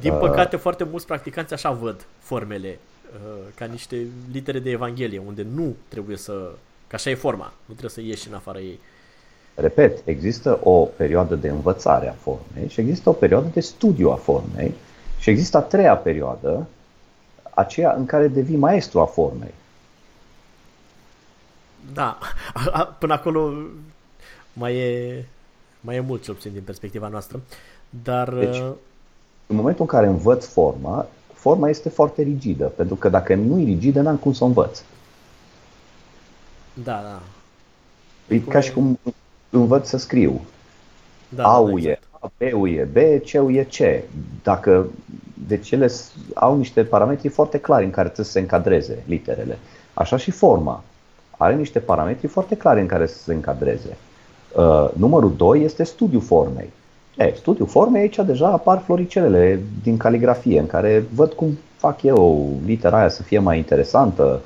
[0.00, 2.78] Din uh, păcate, uh, foarte mulți practicanți așa văd formele
[3.12, 6.50] uh, ca niște litere de Evanghelie, unde nu trebuie să...
[6.86, 8.80] Că așa e forma, nu trebuie să ieși în afara ei.
[9.54, 14.14] Repet, există o perioadă de învățare a formei și există o perioadă de studiu a
[14.14, 14.74] formei
[15.20, 16.66] și există a treia perioadă,
[17.50, 19.54] aceea în care devii maestru a formei.
[21.92, 22.18] Da,
[22.98, 23.52] până acolo
[24.52, 25.24] mai e,
[25.80, 27.40] mai e mult, cel puțin din perspectiva noastră.
[28.02, 28.28] Dar...
[28.28, 28.72] Deci, uh,
[29.46, 33.64] în momentul în care învăț forma, forma este foarte rigidă, pentru că dacă nu e
[33.64, 34.82] rigidă, n-am cum să o învăț.
[36.74, 37.20] Da, da.
[38.34, 38.98] E cum ca și cum
[39.50, 40.40] învăț să scriu.
[41.28, 42.02] Da, A-ul da, exact.
[42.02, 42.96] e A, B-ul e B,
[43.30, 44.04] C-ul e C.
[44.42, 44.86] Dacă,
[45.46, 45.90] deci ele
[46.34, 49.58] au niște parametri foarte clari în care trebuie să se încadreze literele.
[49.94, 50.82] Așa și forma.
[51.36, 53.96] Are niște parametri foarte clari în care să se încadreze.
[54.56, 56.70] Uh, numărul 2 este studiul formei.
[57.16, 62.50] E, studiul formei aici deja apar floricelele din caligrafie, în care văd cum fac eu
[62.64, 64.40] litera aia să fie mai interesantă,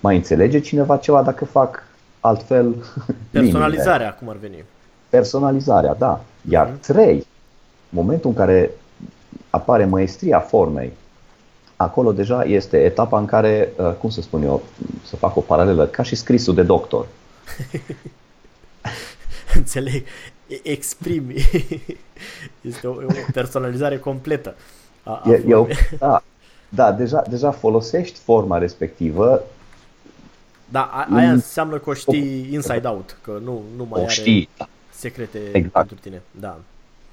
[0.00, 1.82] mai înțelege cineva ceva dacă fac
[2.20, 2.74] altfel.
[3.30, 4.64] Personalizarea, cum ar veni.
[5.10, 6.24] Personalizarea, da.
[6.48, 6.80] Iar uh-huh.
[6.80, 7.26] trei,
[7.88, 8.70] momentul în care
[9.50, 10.92] apare maestria formei,
[11.76, 14.62] acolo deja este etapa în care, uh, cum să spun eu,
[15.04, 17.06] să fac o paralelă, ca și scrisul de doctor.
[19.54, 20.04] Înțeleg.
[20.62, 21.34] Exprimi.
[22.60, 24.54] Este o, o personalizare completă.
[25.02, 25.68] A, a eu,
[25.98, 26.22] da,
[26.68, 29.42] da deja, deja folosești forma respectivă
[30.70, 34.12] da, a, aia înseamnă că o știi inside out, că nu, nu mai o are
[34.12, 34.48] știi.
[35.00, 35.72] Secrete exact.
[35.72, 36.22] pentru tine.
[36.40, 36.58] Da.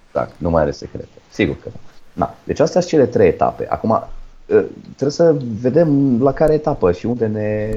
[0.08, 1.08] Exact, nu mai are secrete.
[1.30, 1.80] Sigur că da.
[2.14, 2.36] da.
[2.44, 3.68] Deci astea sunt cele trei etape.
[3.70, 4.06] Acum, ă,
[4.86, 7.72] trebuie să vedem la care etapă și unde ne,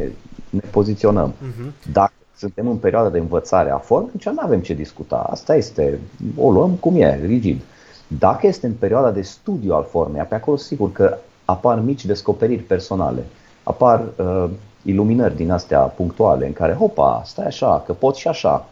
[0.51, 1.33] ne poziționăm.
[1.33, 1.93] Uh-huh.
[1.93, 5.17] Dacă suntem în perioada de învățare a formei, atunci nu avem ce discuta.
[5.31, 5.99] Asta este,
[6.37, 7.61] o luăm cum e, rigid.
[8.07, 12.63] Dacă este în perioada de studiu al formei, pe acolo sigur că apar mici descoperiri
[12.63, 13.25] personale.
[13.63, 14.51] Apar uh,
[14.83, 18.69] iluminări din astea punctuale în care, hopa, stai așa, că pot și așa.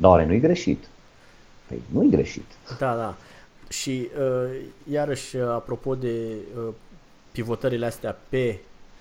[0.00, 0.88] Dar oare nu-i greșit?
[1.66, 2.44] Păi nu-i greșit.
[2.78, 3.16] Da, da.
[3.68, 6.74] Și uh, iarăși, uh, apropo de uh,
[7.32, 8.58] pivotările astea pe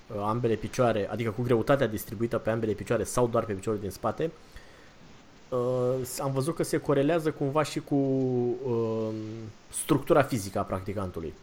[0.07, 3.89] uh, ambele picioare, adică cu greutatea distribuită pe ambele picioare sau doar pe piciorul din
[3.89, 4.31] spate,
[5.49, 9.13] uh, am văzut că se corelează cumva și cu uh,
[9.69, 11.33] structura fizică a practicantului.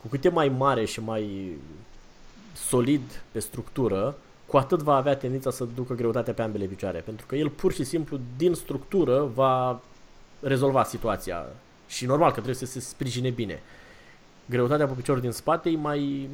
[0.00, 1.56] Cu cât e mai mare și mai
[2.54, 7.26] solid pe structură, cu atât va avea tendința să ducă greutatea pe ambele picioare, pentru
[7.26, 9.80] că el pur și simplu din structură va
[10.40, 11.46] rezolva situația
[11.88, 13.62] și normal că trebuie să se sprijine bine.
[14.46, 16.28] Greutatea pe piciorul din spate e mai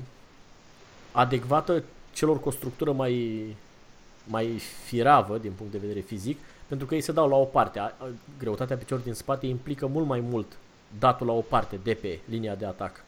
[1.13, 3.47] adecvată celor cu o structură mai,
[4.25, 7.95] mai firavă din punct de vedere fizic, pentru că ei se dau la o parte.
[8.39, 10.57] Greutatea piciorului din spate implică mult mai mult
[10.99, 13.05] datul la o parte de pe linia de atac.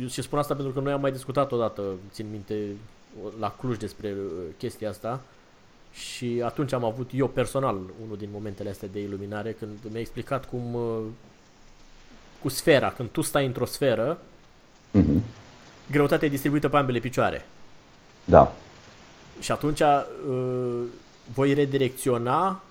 [0.00, 2.54] Eu și spun asta pentru că noi am mai discutat odată, țin minte,
[3.38, 4.14] la Cluj despre
[4.58, 5.20] chestia asta
[5.92, 7.74] și atunci am avut eu personal
[8.04, 10.78] unul din momentele astea de iluminare când mi-a explicat cum
[12.42, 14.18] cu sfera, când tu stai într-o sferă,
[14.98, 15.20] mm-hmm.
[15.90, 17.46] greutatea e distribuită pe ambele picioare.
[18.24, 18.52] Da.
[19.40, 20.82] Și atunci uh,
[21.34, 22.62] voi redirecționa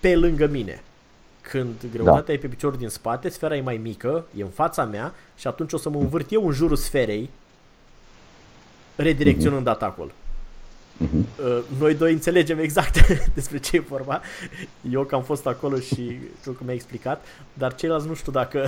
[0.00, 0.82] pe lângă mine.
[1.42, 2.32] Când greutatea da.
[2.32, 5.72] e pe piciorul din spate, sfera e mai mică, e în fața mea și atunci
[5.72, 7.30] o să mă învârt eu în jurul sferei,
[8.96, 9.72] redirecționând mm-hmm.
[9.72, 10.12] atacul.
[11.04, 11.44] Mm-hmm.
[11.44, 14.20] Uh, noi doi înțelegem exact despre ce e vorba.
[14.90, 17.24] Eu că am fost acolo și tu că mi-ai explicat,
[17.54, 18.66] dar ceilalți nu știu dacă...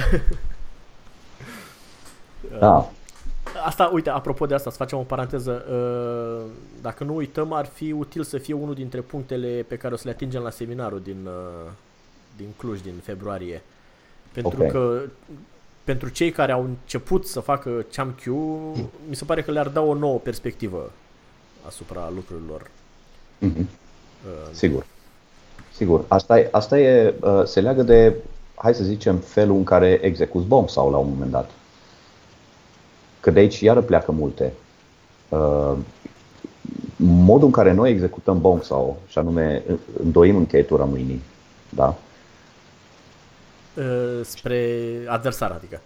[2.59, 2.91] da.
[3.65, 5.65] Asta, uite, apropo de asta, să facem o paranteză.
[5.71, 9.97] Uh, dacă nu uităm, ar fi util să fie unul dintre punctele pe care o
[9.97, 11.94] să le atingem la seminarul din, uh, din
[12.57, 13.62] Cluj, din februarie.
[14.33, 14.68] Pentru okay.
[14.68, 15.03] că
[15.85, 18.25] pentru cei care au început să facă ChamQ,
[19.09, 20.90] mi se pare că le-ar da o nouă perspectivă
[21.66, 22.62] asupra lucrurilor.
[23.42, 23.66] Mm-hmm.
[24.25, 24.87] Uh, Sigur.
[25.73, 26.05] Sigur.
[26.09, 28.14] Asta e, asta e se leagă de,
[28.55, 31.51] hai să zicem, felul în care execuți bomb sau la un moment dat.
[33.20, 34.53] Că de aici iară pleacă multe.
[35.29, 35.73] Uh,
[36.97, 39.62] modul în care noi executăm bong sau, și anume
[40.03, 41.23] îndoim încheietura mâinii,
[41.68, 41.97] da?
[43.75, 45.81] Uh, spre adversar, adică.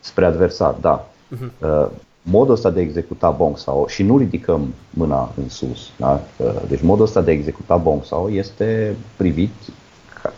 [0.00, 1.08] Spre adversar, da.
[1.36, 1.88] Uh-huh.
[2.22, 5.90] Modul ăsta de executa bong sau și nu ridicăm mâna în sus.
[5.96, 6.22] Da?
[6.68, 9.52] Deci modul ăsta de executa bong sau este privit
[10.22, 10.32] ca,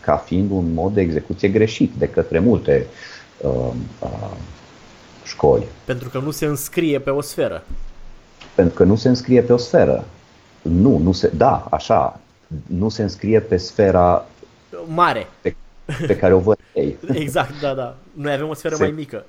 [0.00, 2.86] ca fiind un mod de execuție greșit de către multe
[5.24, 5.66] școli.
[5.84, 7.64] Pentru că nu se înscrie pe o sferă.
[8.54, 10.04] Pentru că nu se înscrie pe o sferă.
[10.62, 12.20] Nu, nu se, da, așa,
[12.66, 14.26] nu se înscrie pe sfera
[14.86, 15.56] mare pe,
[16.06, 16.96] pe care o văd ei.
[17.12, 17.96] Exact, da, da.
[18.12, 19.24] Noi avem o sferă se, mai mică.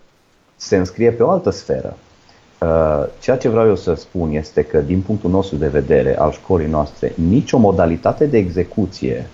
[0.56, 1.98] Se înscrie pe o altă sferă.
[2.60, 6.32] Uh, ceea ce vreau eu să spun este că, din punctul nostru de vedere al
[6.32, 9.30] școlii noastre, nicio modalitate de execuție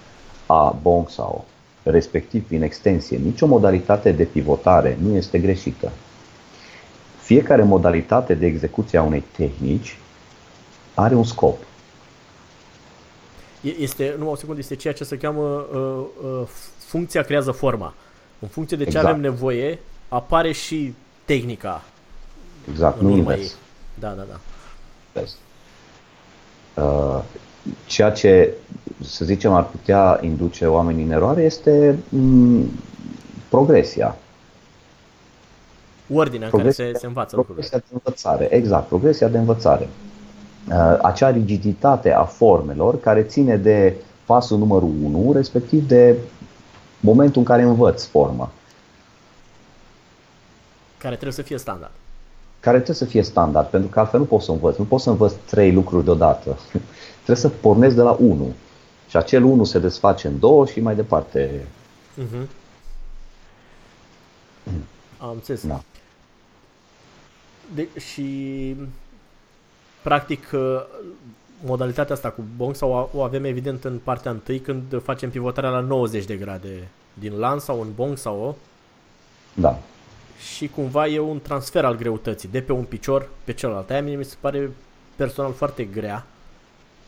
[0.46, 1.46] a Bongsao,
[1.84, 5.92] respectiv prin extensie, nicio modalitate de pivotare nu este greșită
[7.26, 9.98] fiecare modalitate de execuție a unei tehnici
[10.94, 11.58] are un scop.
[13.80, 16.48] Este, nu o secundă, este ceea ce se cheamă uh, uh,
[16.96, 17.94] funcția creează forma.
[18.40, 19.08] În funcție de ce exact.
[19.08, 20.94] avem nevoie, apare și
[21.26, 21.84] tehnica.
[22.70, 23.42] Exact, nu invers.
[23.42, 23.52] Ei.
[24.00, 25.22] Da, da, da.
[26.82, 27.24] Uh,
[27.86, 28.54] ceea ce,
[29.04, 32.70] să zicem, ar putea induce oamenii în eroare este mm,
[33.50, 34.16] progresia
[36.14, 37.68] ordinea în care se, se învață lucrurile.
[37.68, 39.90] Progresia de învățare, exact, progresia de învățare.
[40.68, 46.16] Uh, acea rigiditate a formelor care ține de pasul numărul 1, respectiv de
[47.06, 48.52] momentul în care învăț forma.
[50.98, 51.92] Care trebuie să fie standard.
[52.60, 54.78] Care trebuie să fie standard, pentru că altfel nu pot să învăț.
[54.78, 56.58] Nu pot să învăț trei lucruri deodată.
[57.24, 58.54] trebuie să pornesc de la 1.
[59.10, 61.66] Și acel 1 se desface în două și mai departe.
[62.22, 62.48] Uh-huh.
[65.18, 65.68] Am înțeles.
[65.68, 65.82] Da.
[67.76, 68.76] De, și
[70.02, 70.86] practic uh,
[71.64, 75.80] modalitatea asta cu bong sau o avem evident în partea întâi când facem pivotarea la
[75.80, 78.56] 90 de grade din lan sau în bong sau o.
[79.54, 79.80] Da.
[80.56, 83.90] Și cumva e un transfer al greutății de pe un picior pe celălalt.
[83.90, 84.72] Aia mie mi se pare
[85.16, 86.26] personal foarte grea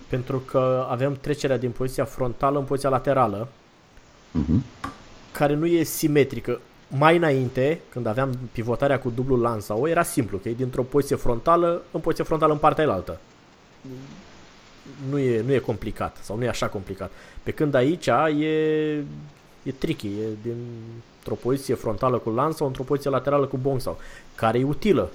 [0.07, 4.89] pentru că avem trecerea din poziția frontală în poziția laterală uh-huh.
[5.31, 10.37] care nu e simetrică mai înainte, când aveam pivotarea cu dublu lan sau era simplu,
[10.37, 13.19] că e dintr-o poziție frontală în poziție frontală în partea elaltă.
[15.09, 17.11] Nu e, nu e complicat sau nu e așa complicat.
[17.43, 19.03] Pe când aici e,
[19.63, 23.99] e tricky, e dintr-o poziție frontală cu lanț sau într-o poziție laterală cu bong sau,
[24.35, 25.09] care e utilă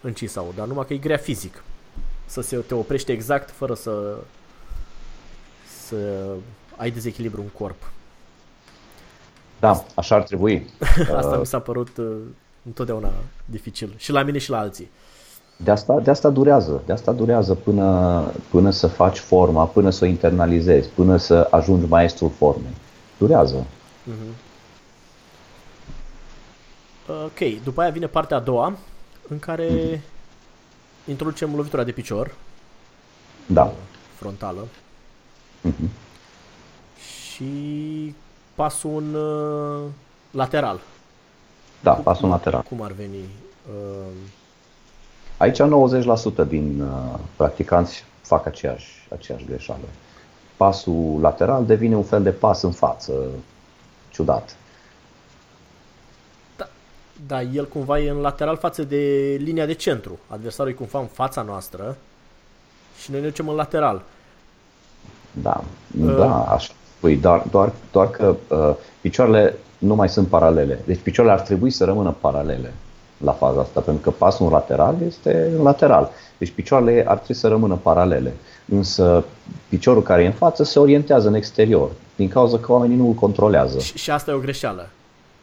[0.00, 1.62] în sau, dar numai că e grea fizic.
[2.26, 4.16] Să se te oprește exact fără să
[5.86, 6.26] să
[6.76, 7.90] ai dezechilibru în corp.
[9.60, 10.70] Da, așa ar trebui.
[11.16, 12.16] Asta uh, mi s-a părut uh,
[12.66, 13.12] întotdeauna
[13.44, 13.94] dificil.
[13.96, 14.90] Și la mine și la alții.
[15.56, 16.82] De asta, de asta durează.
[16.86, 21.86] De asta durează până, până să faci forma, până să o internalizezi, până să ajungi
[21.86, 22.74] maestrul formei.
[23.18, 23.66] Durează.
[24.10, 24.34] Uh-huh.
[27.24, 28.76] Ok, după aia vine partea a doua,
[29.28, 30.00] în care uh-huh.
[31.04, 32.34] introducem lovitura de picior.
[33.46, 33.72] Da.
[34.16, 34.60] Frontală.
[35.68, 35.88] Uh-huh.
[37.32, 38.14] Și
[38.54, 39.82] pasul în uh,
[40.30, 40.80] lateral.
[41.82, 42.62] Da, cum, pasul lateral.
[42.62, 43.24] Cum ar veni?
[43.68, 44.12] Uh...
[45.36, 49.84] Aici 90% din uh, practicanți fac aceeași, aceeași greșeală.
[50.56, 53.12] Pasul lateral devine un fel de pas în față,
[54.10, 54.56] ciudat.
[56.56, 56.68] Da.
[57.26, 58.96] Da, el cumva e în lateral față de
[59.40, 60.18] linia de centru.
[60.28, 61.96] Adversarul e cumva în fața noastră
[63.02, 64.02] și noi ne ducem în lateral.
[65.32, 65.64] Da,
[66.00, 66.16] uh.
[66.16, 66.72] da, așa.
[67.00, 70.80] Păi, doar, doar, doar că uh, picioarele nu mai sunt paralele.
[70.84, 72.72] Deci picioarele ar trebui să rămână paralele
[73.24, 76.10] la faza asta, pentru că pasul lateral este în lateral.
[76.38, 78.34] Deci picioarele ar trebui să rămână paralele.
[78.68, 79.24] Însă
[79.68, 83.12] piciorul care e în față se orientează în exterior, din cauza că oamenii nu îl
[83.12, 83.78] controlează.
[83.78, 84.88] Și, și asta e o greșeală.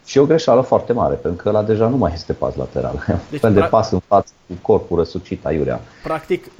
[0.06, 3.06] Și e o greșeală foarte mare, pentru că la deja nu mai este pas lateral.
[3.30, 5.82] Deci, fel de pas în față cu corpul răsucit aiurea.
[6.04, 6.52] Practic,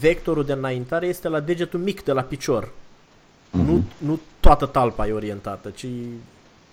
[0.00, 2.64] vectorul de înaintare este la degetul mic de la picior.
[2.64, 3.66] Mm-hmm.
[3.66, 5.86] Nu, nu toată talpa e orientată, ci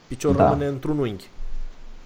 [0.08, 0.50] piciorul da.
[0.50, 1.30] rămâne într-un unghi.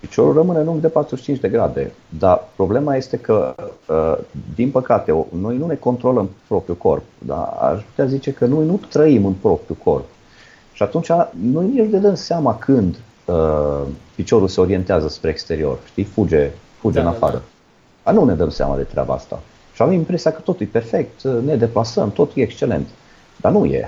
[0.07, 3.55] Piciorul rămâne în unghi de 45 de grade, dar problema este că,
[3.87, 4.17] uh,
[4.55, 7.03] din păcate, noi nu ne controlăm propriul corp.
[7.17, 7.41] Da?
[7.41, 10.05] Aș putea zice că noi nu trăim în propriul corp.
[10.73, 11.07] Și atunci
[11.51, 13.81] noi nici ne dăm seama când uh,
[14.15, 17.43] piciorul se orientează spre exterior, știi, fuge, fuge da, în da, afară.
[18.03, 18.19] Da, da.
[18.19, 19.39] nu ne dăm seama de treaba asta.
[19.73, 22.87] Și avem impresia că totul e perfect, ne deplasăm, totul e excelent.
[23.37, 23.87] Dar nu e.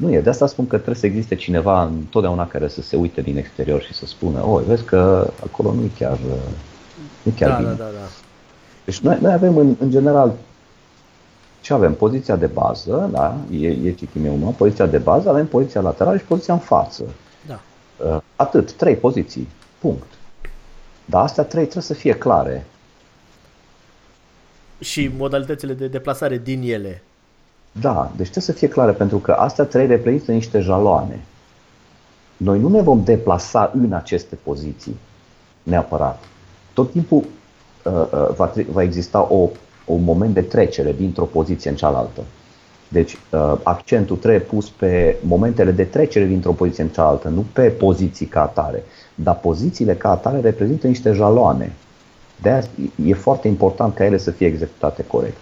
[0.00, 0.20] Nu e.
[0.20, 3.82] De asta spun că trebuie să existe cineva întotdeauna care să se uite din exterior
[3.82, 6.18] și să spună, oi, vezi că acolo nu e chiar,
[7.22, 7.68] nu chiar da, bine.
[7.68, 8.08] Da, da, da.
[8.84, 10.34] Deci noi, noi avem în, în general
[11.60, 11.94] ce avem?
[11.94, 16.24] Poziția de bază, da, e, e citim eu, poziția de bază, avem poziția laterală și
[16.24, 17.04] poziția în față.
[17.46, 17.60] Da.
[18.04, 20.06] Uh, atât, trei poziții, punct.
[21.04, 22.66] Dar astea trei trebuie să fie clare.
[24.78, 27.02] Și modalitățile de deplasare din ele.
[27.72, 31.24] Da, deci trebuie să fie clare, pentru că astea trei reprezintă niște jaloane.
[32.36, 34.96] Noi nu ne vom deplasa în aceste poziții,
[35.62, 36.22] neapărat.
[36.72, 37.24] Tot timpul
[37.84, 39.48] uh, uh, va, va exista o,
[39.84, 42.20] un moment de trecere dintr-o poziție în cealaltă.
[42.88, 47.68] Deci uh, accentul trebuie pus pe momentele de trecere dintr-o poziție în cealaltă, nu pe
[47.68, 48.82] poziții ca atare.
[49.14, 51.72] Dar pozițiile ca atare reprezintă niște jaloane.
[52.42, 52.62] De aia
[53.04, 55.36] e foarte important ca ele să fie executate corect.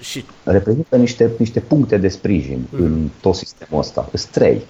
[0.00, 0.24] Și...
[0.44, 2.84] Reprezintă niște, niște puncte de sprijin mm.
[2.84, 4.08] în tot sistemul ăsta.
[4.14, 4.62] Sunt trei.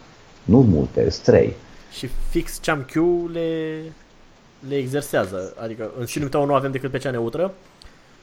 [0.45, 1.55] Nu multe, sunt trei.
[1.93, 2.95] Și fix Q
[3.33, 3.79] le,
[4.69, 5.55] le exersează.
[5.63, 7.55] Adică în sinul tău nu avem decât pe cea neutră.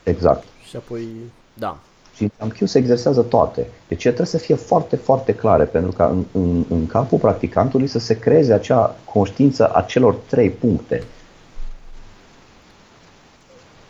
[0.03, 0.43] Exact.
[0.67, 1.07] Și apoi,
[1.53, 1.77] da.
[2.15, 3.67] Și în Q se exersează toate.
[3.87, 7.99] Deci trebuie să fie foarte, foarte clare, pentru ca în, în, în capul practicantului să
[7.99, 11.03] se creeze acea conștiință a celor trei puncte.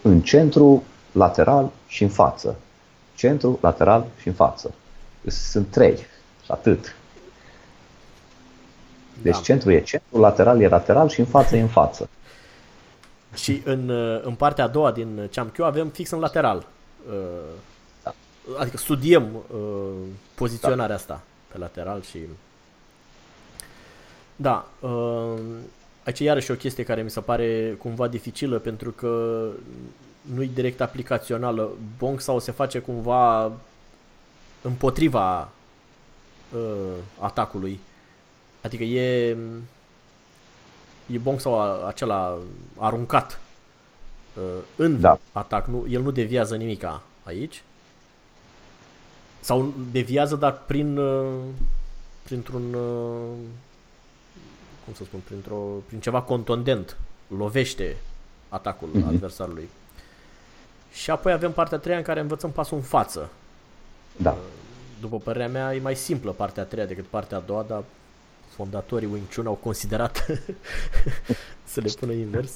[0.01, 2.55] În centru, lateral și în față
[3.15, 4.73] centru, lateral și în față.
[5.27, 5.97] Sunt trei
[6.43, 6.95] și atât.
[9.21, 9.39] Deci da.
[9.39, 12.09] centru e centru, lateral e lateral și în față e în față.
[13.33, 13.89] Și în,
[14.23, 16.67] în partea a doua din Q avem fix în lateral.
[18.03, 18.13] Da.
[18.57, 19.59] Adică studiem uh,
[20.35, 20.93] poziționarea da.
[20.93, 22.19] asta pe lateral și...
[24.35, 24.67] Da.
[24.79, 25.39] Uh,
[26.03, 29.45] aici iarăși o chestie care mi se pare cumva dificilă pentru că
[30.33, 31.69] nu-i direct aplicațională.
[31.97, 33.51] Bonk sau se face cumva
[34.61, 35.49] împotriva
[36.53, 37.79] uh, atacului.
[38.61, 39.37] Adică e
[41.11, 42.37] e Bonk sau acela
[42.77, 43.39] aruncat
[44.33, 44.43] uh,
[44.75, 45.19] în da.
[45.31, 45.67] atac.
[45.67, 47.63] Nu, el nu deviază nimica aici.
[49.39, 51.33] Sau deviază, dar prin uh,
[52.23, 53.37] printr-un uh,
[54.85, 56.97] cum să spun, printr-o, prin ceva contundent.
[57.37, 57.97] Lovește
[58.49, 59.07] atacul mm-hmm.
[59.07, 59.69] adversarului.
[60.95, 63.29] Și apoi avem partea a treia în care învățăm pasul în față.
[64.17, 64.37] Da.
[64.99, 67.83] După părerea mea, e mai simplă partea a treia decât partea a doua, dar
[68.49, 70.25] fondatorii Wing Chun au considerat
[71.63, 72.51] să le pună invers.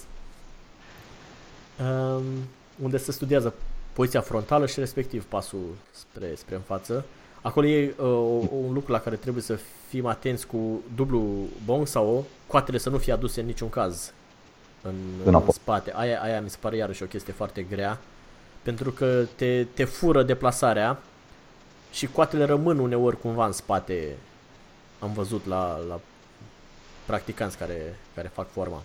[1.79, 2.23] Um,
[2.81, 3.53] unde se studiază
[3.93, 7.05] poziția frontală și respectiv pasul spre, spre în față.
[7.41, 8.05] Acolo e uh,
[8.65, 12.97] un lucru la care trebuie să fim atenți cu dublu bong sau coatele să nu
[12.97, 14.13] fie aduse în niciun caz
[14.81, 15.91] în, în spate.
[15.95, 17.99] Aia, aia mi se pare iarăși o chestie foarte grea
[18.61, 20.97] pentru că te, te fură deplasarea
[21.91, 24.15] și coatele rămân uneori cumva în spate.
[24.99, 25.99] Am văzut la, la
[27.05, 28.81] practicanți care, care fac forma.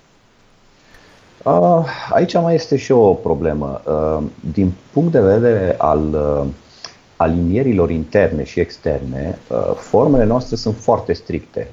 [2.11, 3.83] Aici mai este și o problemă.
[4.53, 6.16] Din punct de vedere al
[7.16, 9.39] alinierilor interne și externe,
[9.77, 11.68] formele noastre sunt foarte stricte.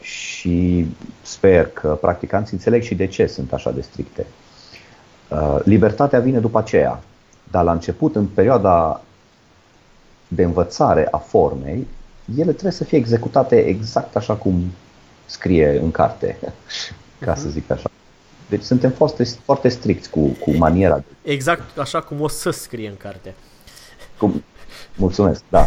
[0.00, 0.86] Și
[1.22, 4.26] sper că practicanții înțeleg și de ce sunt așa de stricte.
[5.32, 7.00] Uh, libertatea vine după aceea,
[7.50, 9.00] dar la început, în perioada
[10.28, 11.86] de învățare a formei,
[12.36, 14.72] ele trebuie să fie executate exact așa cum
[15.26, 16.38] scrie în carte,
[17.26, 17.52] ca să mhm.
[17.52, 17.90] zic așa.
[18.48, 21.02] Deci suntem foarte, foarte stricți cu, cu maniera.
[21.22, 23.34] Exact așa cum o să scrie în carte.
[24.18, 24.44] Cum?
[24.96, 25.66] Mulțumesc, da.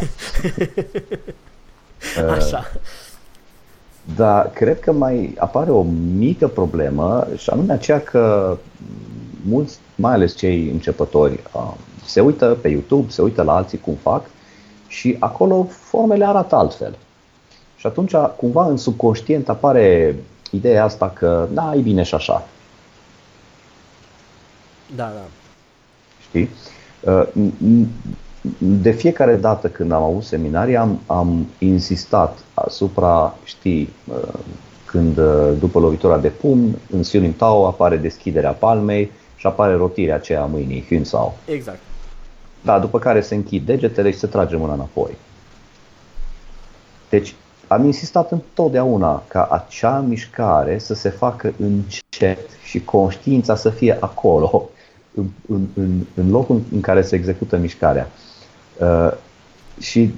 [2.35, 2.71] așa.
[4.15, 5.81] Dar cred că mai apare o
[6.15, 8.57] mică problemă și anume aceea că
[9.49, 11.73] mulți, mai ales cei începători, uh,
[12.05, 14.25] se uită pe YouTube, se uită la alții cum fac
[14.87, 16.97] și acolo formele arată altfel.
[17.77, 20.15] Și atunci, cumva, în subconștient apare
[20.51, 22.47] ideea asta că, da, e bine și așa.
[24.95, 25.23] Da, da.
[26.21, 26.49] Știi?
[26.99, 27.27] Uh,
[28.57, 34.39] de fiecare dată când am avut seminarii, am, am insistat asupra, știi, uh,
[34.85, 40.15] când uh, după lovitura de pumn, în Siunim Tao apare deschiderea palmei și apare rotirea
[40.15, 41.33] aceea a mâinii, Hyun Sao.
[41.45, 41.79] Exact.
[42.61, 45.17] Da, după care se închid degetele și se trage mâna înapoi.
[47.09, 47.35] Deci
[47.67, 54.69] am insistat întotdeauna ca acea mișcare să se facă încet și conștiința să fie acolo,
[55.13, 58.07] în, în, în, în locul în care se execută mișcarea.
[58.79, 59.11] Uh,
[59.79, 60.13] și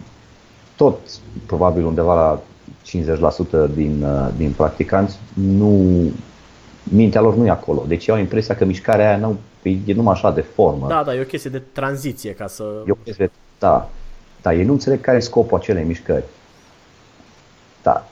[0.76, 1.00] tot,
[1.46, 2.42] probabil undeva la
[3.70, 6.02] 50% din, uh, din practicanți, nu,
[6.90, 7.84] mintea lor nu e acolo.
[7.88, 9.38] Deci au impresia că mișcarea aia nu,
[9.86, 10.88] e numai așa de formă.
[10.88, 12.64] Da, da, e o chestie de tranziție ca să...
[12.88, 13.90] E o chestie, da.
[14.42, 16.24] Da, ei nu înțeleg care e scopul acelei mișcări.
[17.82, 18.08] Da.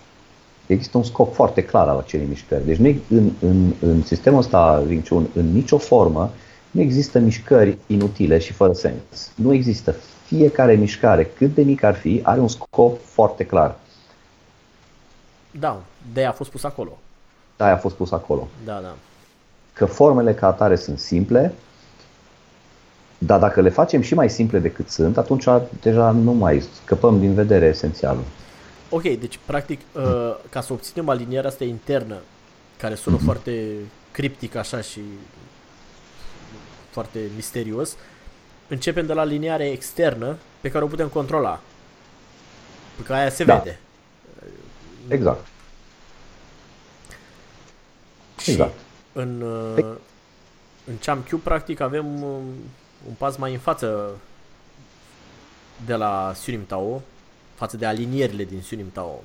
[0.65, 2.65] Există un scop foarte clar al acelei mișcări.
[2.65, 6.31] Deci nu, în, în, în sistemul ăsta Wing Chun, în nicio formă,
[6.71, 9.31] nu există mișcări inutile și fără sens.
[9.35, 9.95] Nu există.
[10.25, 13.75] Fiecare mișcare, cât de mic ar fi, are un scop foarte clar.
[15.59, 15.81] Da,
[16.13, 16.97] de a fost pus acolo.
[17.57, 18.47] Da, a fost pus acolo.
[18.65, 18.95] Da, da.
[19.73, 21.53] Că formele ca atare sunt simple,
[23.17, 25.45] dar dacă le facem și mai simple decât sunt, atunci
[25.81, 28.23] deja nu mai scăpăm din vedere esențialul.
[28.89, 32.17] Ok, deci practic uh, ca să obținem alinierea asta internă,
[32.77, 33.23] care sună mm-hmm.
[33.23, 33.73] foarte
[34.11, 35.01] criptic așa și
[36.89, 37.95] foarte misterios,
[38.67, 41.61] începem de la aliniare externă pe care o putem controla.
[42.95, 43.55] Pentru că aia se da.
[43.55, 43.79] vede.
[45.07, 45.47] Exact.
[48.45, 48.79] Și exact.
[49.13, 49.95] în, uh,
[50.85, 52.39] în Cham Q, practic, avem uh,
[53.07, 54.17] un pas mai în față
[55.85, 57.01] de la Sunim Tao,
[57.55, 59.23] față de alinierile din Sunim Tao.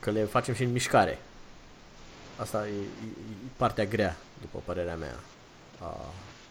[0.00, 1.18] Că le facem și în mișcare.
[2.36, 5.14] Asta e, e, e partea grea, după părerea mea,
[5.80, 5.96] a,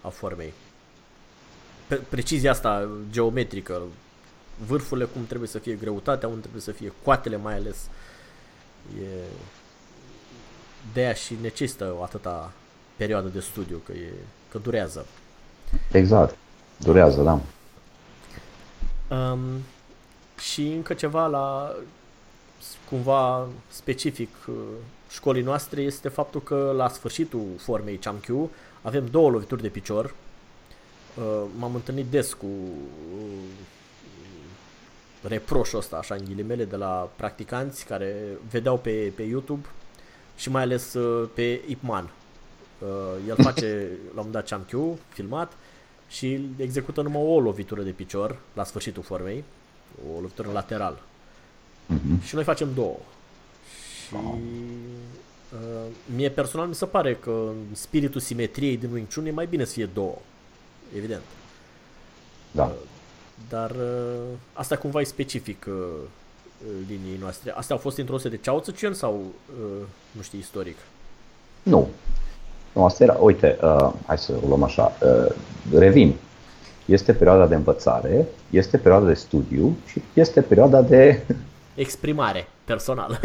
[0.01, 0.53] a formei.
[1.87, 3.81] Pre- precizia asta geometrică,
[4.65, 7.89] vârfurile cum trebuie să fie greutatea, unde trebuie să fie coatele mai ales.
[9.01, 9.05] E,
[10.93, 12.51] de aia și necesită o atâta
[12.95, 14.11] perioadă de studiu, că, e,
[14.51, 15.05] că durează.
[15.91, 16.37] Exact,
[16.77, 17.39] durează, da.
[19.15, 19.39] Um,
[20.39, 21.75] și încă ceva la
[22.89, 24.55] cumva specific uh,
[25.09, 30.13] școlii noastre este faptul că la sfârșitul formei Chamkyu avem două lovituri de picior.
[31.15, 33.29] Uh, m-am întâlnit des cu uh,
[35.21, 38.15] reproșul ăsta, așa, în ghilimele, de la practicanți care
[38.49, 39.67] vedeau pe, pe YouTube
[40.35, 42.09] și mai ales uh, pe Ipman.
[42.79, 42.87] Uh,
[43.27, 45.53] el face la un dat Chamkyu, filmat,
[46.09, 49.43] și execută numai o lovitură de picior la sfârșitul formei,
[50.15, 51.01] o lovitură lateral.
[51.93, 52.23] Uh-huh.
[52.23, 52.97] Și noi facem două.
[54.07, 59.31] Și uh, mie personal mi se pare că în spiritul simetriei din Wing Chun e
[59.31, 60.17] mai bine să fie două.
[60.95, 61.23] Evident.
[62.51, 62.63] Da.
[62.63, 62.73] Uh,
[63.49, 65.75] dar uh, asta cumva e specific uh,
[66.87, 67.51] liniei noastre.
[67.51, 70.77] Astea au fost introduse de Chao Tzu sau uh, nu știi istoric?
[71.63, 71.87] Nu.
[72.73, 75.35] Nu, asta era, uite, uh, hai să o luăm așa, uh,
[75.73, 76.13] revin.
[76.85, 81.21] Este perioada de învățare, este perioada de studiu și este perioada de...
[81.75, 83.19] Exprimare personală.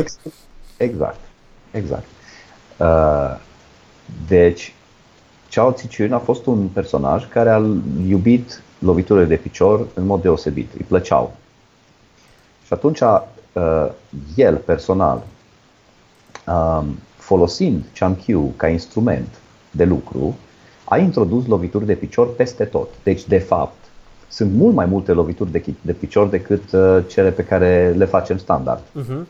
[0.76, 1.20] Exact,
[1.70, 2.04] exact.
[2.76, 3.40] Uh,
[4.28, 4.74] deci,
[5.50, 7.62] Chao Tzu a fost un personaj care a
[8.06, 11.36] iubit loviturile de picior în mod deosebit, îi plăceau.
[12.70, 13.90] Și atunci uh,
[14.36, 15.22] el personal,
[16.46, 19.40] um, folosind Chankyu ca instrument
[19.70, 20.36] de lucru,
[20.84, 22.88] a introdus lovituri de picior peste tot.
[23.02, 23.84] Deci, de fapt,
[24.28, 28.38] sunt mult mai multe lovituri de, de picior decât uh, cele pe care le facem
[28.38, 28.82] standard.
[28.82, 29.24] Uh-huh.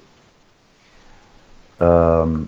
[1.79, 2.41] Uh,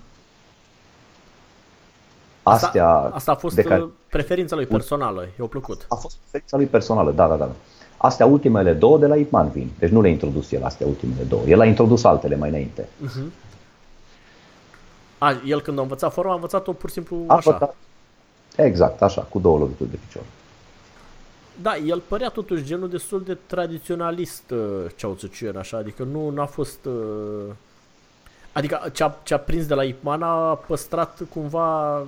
[2.43, 5.87] astea asta, asta a fost de care, preferința lui personală, i-a plăcut.
[5.89, 7.51] A fost preferința lui personală, da, da, da.
[8.03, 9.71] Astea ultimele două de la Ipman vin.
[9.79, 11.43] Deci nu le-a introdus el, astea ultimele două.
[11.43, 12.83] El a introdus altele mai înainte.
[12.83, 13.31] Uh-huh.
[15.19, 17.51] A, el când a învățat forma, a învățat-o pur și simplu a așa.
[17.51, 17.77] Învățat.
[18.57, 20.23] Exact, așa, cu două lovituri de picior.
[21.63, 24.59] Da, el părea totuși genul destul de tradiționalist, uh,
[24.97, 26.85] Ceau Tzuchien, așa, adică nu a fost...
[26.85, 27.53] Uh...
[28.53, 32.03] Adică ce-a, ce-a prins de la Ipman a păstrat cumva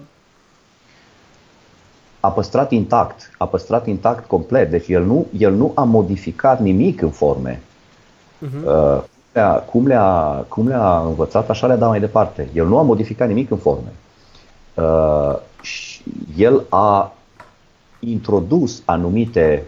[2.25, 7.03] a păstrat intact, a păstrat intact complet, deci el nu, el nu a modificat nimic
[7.03, 7.61] în forme.
[8.43, 8.64] Uh-huh.
[8.64, 9.03] Uh,
[9.33, 12.49] le-a, cum, le-a, cum le-a învățat, așa le-a dat mai departe.
[12.53, 13.93] El nu a modificat nimic în forme.
[14.75, 16.03] Uh, și
[16.37, 17.12] el a
[17.99, 19.62] introdus anumite,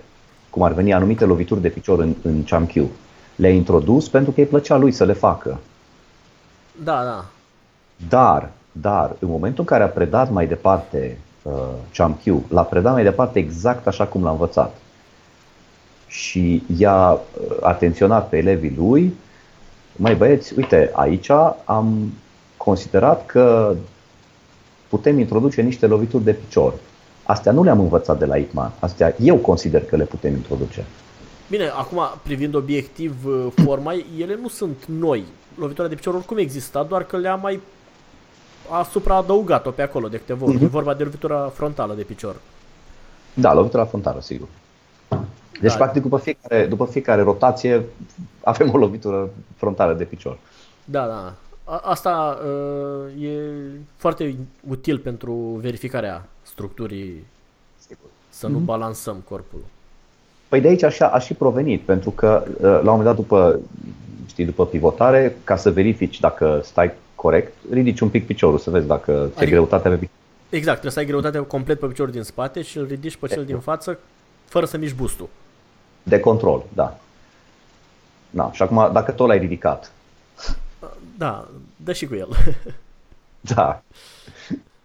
[0.51, 2.83] cum ar veni, anumite lovituri de picior în, în Cham Q.
[3.37, 5.59] Le-a introdus pentru că îi plăcea lui să le facă.
[6.85, 7.25] Da, da.
[8.09, 11.53] Dar, dar, în momentul în care a predat mai departe uh,
[11.95, 14.77] Cham Q, l-a predat mai departe exact așa cum l-a învățat.
[16.07, 19.15] Și i-a uh, atenționat pe elevii lui,
[19.97, 21.31] mai băieți, uite, aici
[21.65, 22.13] am
[22.57, 23.75] considerat că
[24.89, 26.75] putem introduce niște lovituri de picior.
[27.23, 28.73] Astea nu le-am învățat de la Ipman.
[28.79, 30.85] Astea eu consider că le putem introduce.
[31.51, 35.25] Bine, acum, privind obiectiv uh, forma, ele nu sunt noi.
[35.59, 37.61] Lovitura de picior oricum exista, doar că le-am mai
[38.71, 40.59] asupra adăugat-o pe acolo de câteva ori.
[40.59, 40.63] Mm-hmm.
[40.63, 42.37] E vorba de lovitura frontală de picior.
[43.35, 44.49] Da, lovitura frontală, sigur.
[45.61, 45.77] Deci, da.
[45.77, 47.85] practic, după fiecare, după fiecare rotație
[48.53, 50.39] avem o lovitură frontală de picior.
[50.85, 51.33] Da, da.
[51.65, 53.41] A, asta uh, e
[53.97, 54.37] foarte
[54.69, 57.27] util pentru verificarea structurii,
[57.79, 58.07] Sigur.
[58.29, 58.65] să nu mm-hmm.
[58.65, 59.61] balansăm corpul.
[60.49, 63.61] Păi de aici așa a și provenit, pentru că uh, la un moment dat după,
[64.27, 66.93] știi, după pivotare, ca să verifici dacă stai
[67.27, 70.15] corect, ridici un pic piciorul să vezi dacă adică, ți greutatea pe picior.
[70.49, 73.45] Exact, trebuie să ai greutatea complet pe piciorul din spate și îl ridici pe cel
[73.45, 73.99] din față
[74.45, 75.29] fără să miști bustul.
[76.03, 76.99] De control, da.
[78.31, 79.93] Da, și acum dacă tot l-ai ridicat.
[81.19, 82.29] Da, dă și cu el.
[83.55, 83.83] da.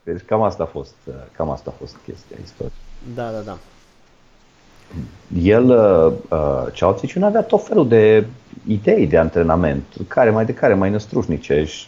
[0.03, 0.95] Deci cam asta a fost,
[1.31, 2.75] cam asta a fost chestia istorică.
[3.15, 3.57] Da, da, da.
[5.41, 5.69] El,
[6.29, 8.25] uh, Ceauțiciu, avea tot felul de
[8.67, 11.87] idei de antrenament, care mai de care mai năstrușnice și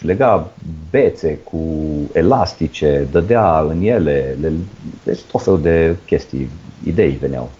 [0.00, 0.50] lega
[0.90, 1.64] bețe cu
[2.12, 4.52] elastice, dădea în ele, le,
[5.04, 6.50] deci tot felul de chestii,
[6.84, 7.50] idei veneau.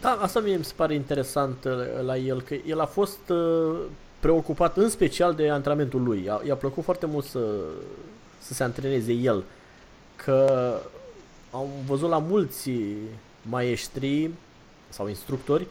[0.00, 1.72] Da, asta mie mi se pare interesant uh,
[2.04, 3.74] la el, că el a fost uh,
[4.20, 6.30] preocupat în special de antrenamentul lui.
[6.46, 7.40] I-a plăcut foarte mult să,
[8.38, 9.42] să se antreneze el,
[10.16, 10.72] că
[11.50, 12.70] am văzut la mulți
[13.42, 14.30] maestri
[14.88, 15.66] sau instructori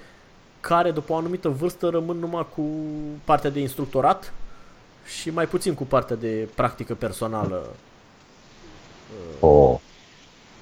[0.59, 2.61] care după o anumită vârstă rămân numai cu
[3.23, 4.33] partea de instructorat
[5.19, 7.65] și mai puțin cu partea de practică personală.
[9.39, 9.75] Oh.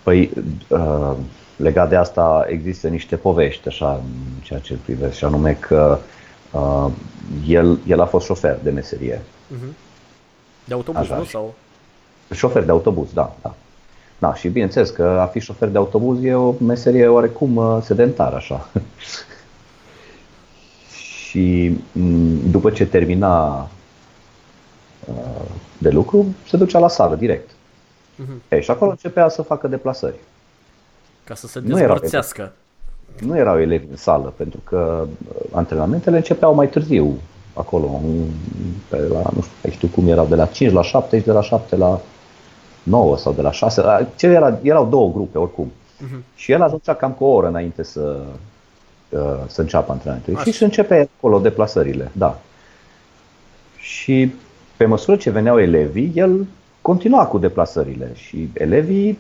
[0.04, 0.32] Păi,
[0.68, 1.16] uh,
[1.56, 6.00] legat de asta există niște povești așa în ceea ce privește, și anume că
[6.52, 6.88] uh,
[7.48, 9.22] el, el a fost șofer de meserie.
[9.22, 9.74] Uh-huh.
[10.64, 11.24] De autobuz, așa, nu?
[11.24, 11.54] Sau?
[12.34, 13.56] Șofer de autobuz, da, da.
[14.18, 18.36] Da, și bineînțeles că a fi șofer de autobuz e o meserie oarecum uh, sedentară
[18.36, 18.70] așa.
[20.98, 23.68] și mm, după ce termina uh,
[25.78, 27.50] de lucru, se ducea la sală direct.
[27.50, 28.50] Uh-huh.
[28.50, 30.20] Ei, și acolo începea să facă deplasări.
[31.24, 32.52] Ca să se dezmărțească.
[33.20, 37.20] Nu erau, nu erau elevi în sală, pentru că uh, antrenamentele începeau mai târziu
[37.54, 38.02] acolo,
[38.88, 41.42] pe la, nu știu, știu cum erau, de la 5 la 7 și de la
[41.42, 42.02] 7 la
[42.84, 44.08] 9 sau de la 6.
[44.16, 45.72] Ce era, erau două grupe oricum.
[45.72, 46.36] Uh-huh.
[46.36, 48.20] Și el ajungea cam cu o oră înainte să,
[49.10, 50.36] uh, să înceapă antrenamentul.
[50.36, 50.44] Așa.
[50.44, 52.40] Și se începe acolo deplasările, da.
[53.78, 54.34] Și
[54.80, 56.46] pe măsură ce veneau elevii, el
[56.82, 59.20] continua cu deplasările și elevii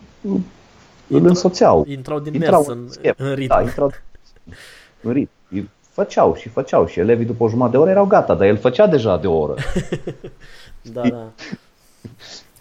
[1.07, 1.85] îl însoțeau.
[1.87, 3.53] Intrau din intrau mers în, în, în ritm.
[3.53, 3.91] Da, intrau
[5.01, 5.31] în ritm.
[5.79, 8.87] Făceau și făceau și elevii după o jumătate de oră erau gata, dar el făcea
[8.87, 9.53] deja de o oră.
[10.93, 11.27] da, da.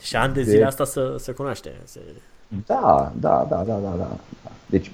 [0.01, 0.65] Și ani de zile de...
[0.65, 1.73] asta să se cunoaște.
[1.85, 2.01] Se...
[2.67, 4.09] Da, da, da, da, da, da.
[4.67, 4.91] Deci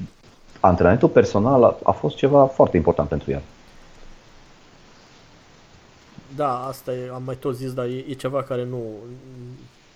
[0.60, 3.42] antrenamentul personal a, a fost ceva foarte important pentru el.
[6.36, 8.94] Da, asta e, am mai tot zis, dar e, e ceva care nu,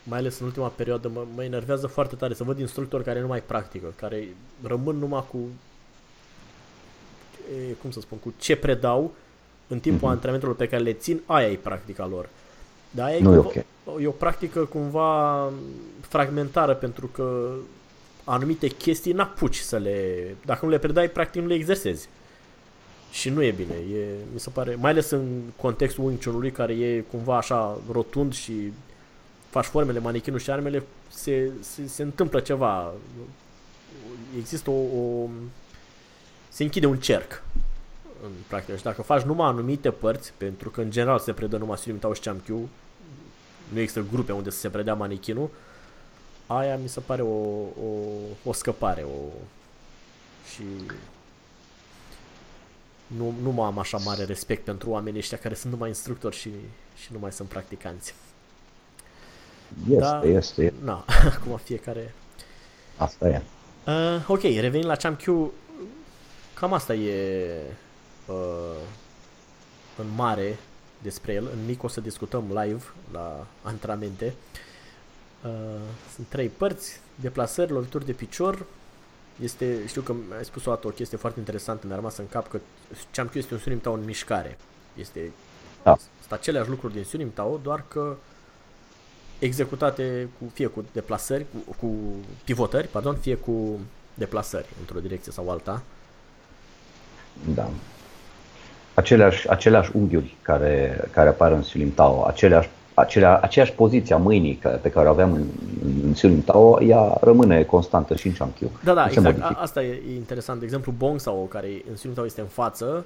[0.02, 3.26] mai ales în ultima perioadă, mă, mă enervează foarte tare să văd instructori care nu
[3.26, 4.28] mai practică, care
[4.62, 5.38] rămân numai cu,
[7.68, 9.12] e, cum să spun, cu ce predau
[9.68, 10.12] în timpul mm-hmm.
[10.12, 12.28] antrenamentelor pe care le țin, aia e practica lor.
[12.90, 14.02] Da, e, nu cumva, e, okay.
[14.02, 15.50] e o practică cumva
[16.00, 17.50] fragmentară pentru că
[18.24, 20.26] anumite chestii n-apuci să le...
[20.44, 22.08] Dacă nu le predai, practic nu le exersezi.
[23.10, 23.74] Și nu e bine.
[23.74, 28.72] E, mi se pare, mai ales în contextul Wing care e cumva așa rotund și
[29.50, 32.92] faci formele, manichinul și armele, se, se, se întâmplă ceva.
[34.38, 35.28] Există o, o...
[36.48, 37.42] Se închide un cerc
[38.24, 38.76] în practică.
[38.76, 42.20] Și dacă faci numai anumite părți, pentru că în general se predă numai Sulimitau și
[42.20, 42.68] Champiu,
[43.68, 45.50] nu există grupe unde să se predea manichinul,
[46.46, 48.00] aia mi se pare o, o,
[48.44, 49.02] o scăpare.
[49.02, 49.32] O,
[50.52, 50.62] și
[53.16, 56.50] nu, nu mă am așa mare respect pentru oamenii ăștia care sunt numai instructori și,
[56.96, 58.14] și nu mai sunt practicanți.
[59.88, 60.72] Este, da, este.
[60.82, 61.04] Na,
[61.38, 62.14] acum fiecare...
[62.96, 63.42] Asta e.
[63.86, 65.50] Uh, ok, revenind la ChamQ,
[66.54, 67.60] cam asta e
[68.26, 68.76] uh,
[69.96, 70.58] în mare
[71.02, 71.48] despre el.
[71.52, 72.82] În mic o să discutăm live
[73.12, 74.34] la antrenamente.
[75.44, 75.50] Uh,
[76.14, 78.66] sunt trei părți, deplasări, lovituri de picior.
[79.42, 82.48] Este, știu că ai spus o dată o chestie foarte interesantă, mi-a rămas în cap
[82.48, 82.58] că
[83.12, 84.58] Champion este un Sunim Tao în mișcare.
[84.94, 85.30] Este
[85.82, 85.96] da.
[85.96, 88.16] sunt aceleași lucruri din Sunim Tao, doar că
[89.38, 91.94] executate cu, fie cu deplasări, cu, cu
[92.44, 93.78] pivotări, pardon, fie cu
[94.14, 95.82] deplasări într-o direcție sau alta.
[97.54, 97.70] Da.
[98.94, 102.68] Aceleași, aceleași unghiuri care, care apar în Sulim Tao, aceleași
[102.98, 105.44] acelea, aceeași poziție a mâinii pe care o aveam în,
[106.02, 108.70] în Silim Tao, ea rămâne constantă și în Chankyu.
[108.84, 109.40] Da, da, exact.
[109.40, 110.58] A, asta e interesant.
[110.58, 113.04] De exemplu, Bong sau care în Silim Tao este în față,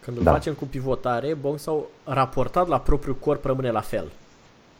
[0.00, 0.32] când îl da.
[0.32, 4.06] facem cu pivotare, Bong sau raportat la propriul corp rămâne la fel.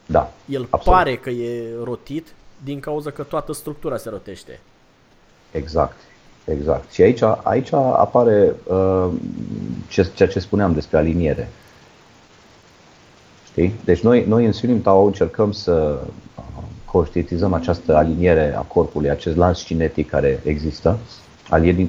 [0.06, 0.32] Da.
[0.46, 0.98] El absolut.
[0.98, 2.26] pare că e rotit
[2.64, 4.60] din cauza că toată structura se rotește.
[5.50, 5.96] Exact.
[6.44, 6.90] Exact.
[6.90, 9.08] Și aici, aici apare uh,
[9.88, 11.48] ce, ceea ce spuneam despre aliniere.
[13.56, 13.74] Știi?
[13.84, 15.98] Deci noi, noi în Swimming Tao încercăm să
[16.38, 16.44] uh,
[16.84, 20.98] conștientizăm această aliniere a corpului, acest lans cinetic care există,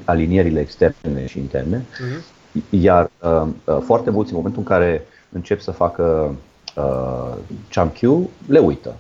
[0.06, 2.62] alinierile externe și interne, uh-huh.
[2.70, 6.36] iar uh, uh, foarte mulți în momentul în care încep să facă
[6.76, 7.38] uh,
[7.70, 8.96] Chamkyu, le uită.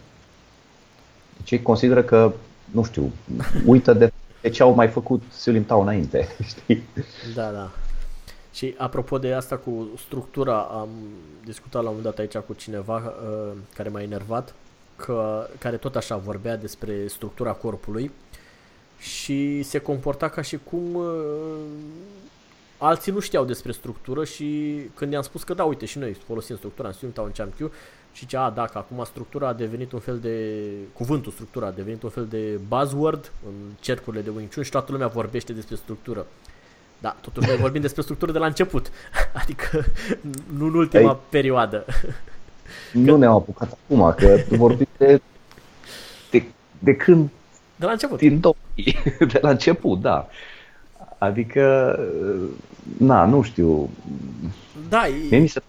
[1.38, 2.34] Deci ei consideră că,
[2.72, 3.11] nu știu,
[3.65, 4.11] uită de,
[4.41, 6.84] de ce au mai făcut Silim Tao înainte, știi?
[7.36, 7.70] Da, da.
[8.58, 10.89] Și apropo de asta cu structura, am
[11.45, 14.53] discutat la un moment dat aici cu cineva uh, care m-a enervat,
[14.95, 18.12] că, care tot așa vorbea despre structura corpului
[18.99, 21.05] și se comporta ca și cum uh,
[22.78, 26.55] alții nu știau despre structură și când i-am spus că da, uite și noi folosim
[26.55, 27.72] structura în Student în ChamQ
[28.12, 32.03] și zicea, a, dacă acum structura a devenit un fel de, cuvântul structura a devenit
[32.03, 36.26] un fel de buzzword în cercurile de Wing Chun și toată lumea vorbește despre structură.
[37.00, 38.91] Da, totuși noi vorbim despre structură de la început,
[39.41, 39.86] adică
[40.58, 41.86] nu în ultima Ei, perioadă.
[42.93, 43.18] Nu că...
[43.18, 45.22] ne-am apucat acum, că vorbim de,
[46.32, 46.43] de,
[46.80, 47.30] de când?
[47.76, 48.18] De la început.
[48.18, 48.98] Din 2000,
[49.34, 50.28] de la început, da.
[51.18, 51.95] Adică,
[52.98, 53.89] na, nu știu.
[54.89, 55.62] Da, Mie mi se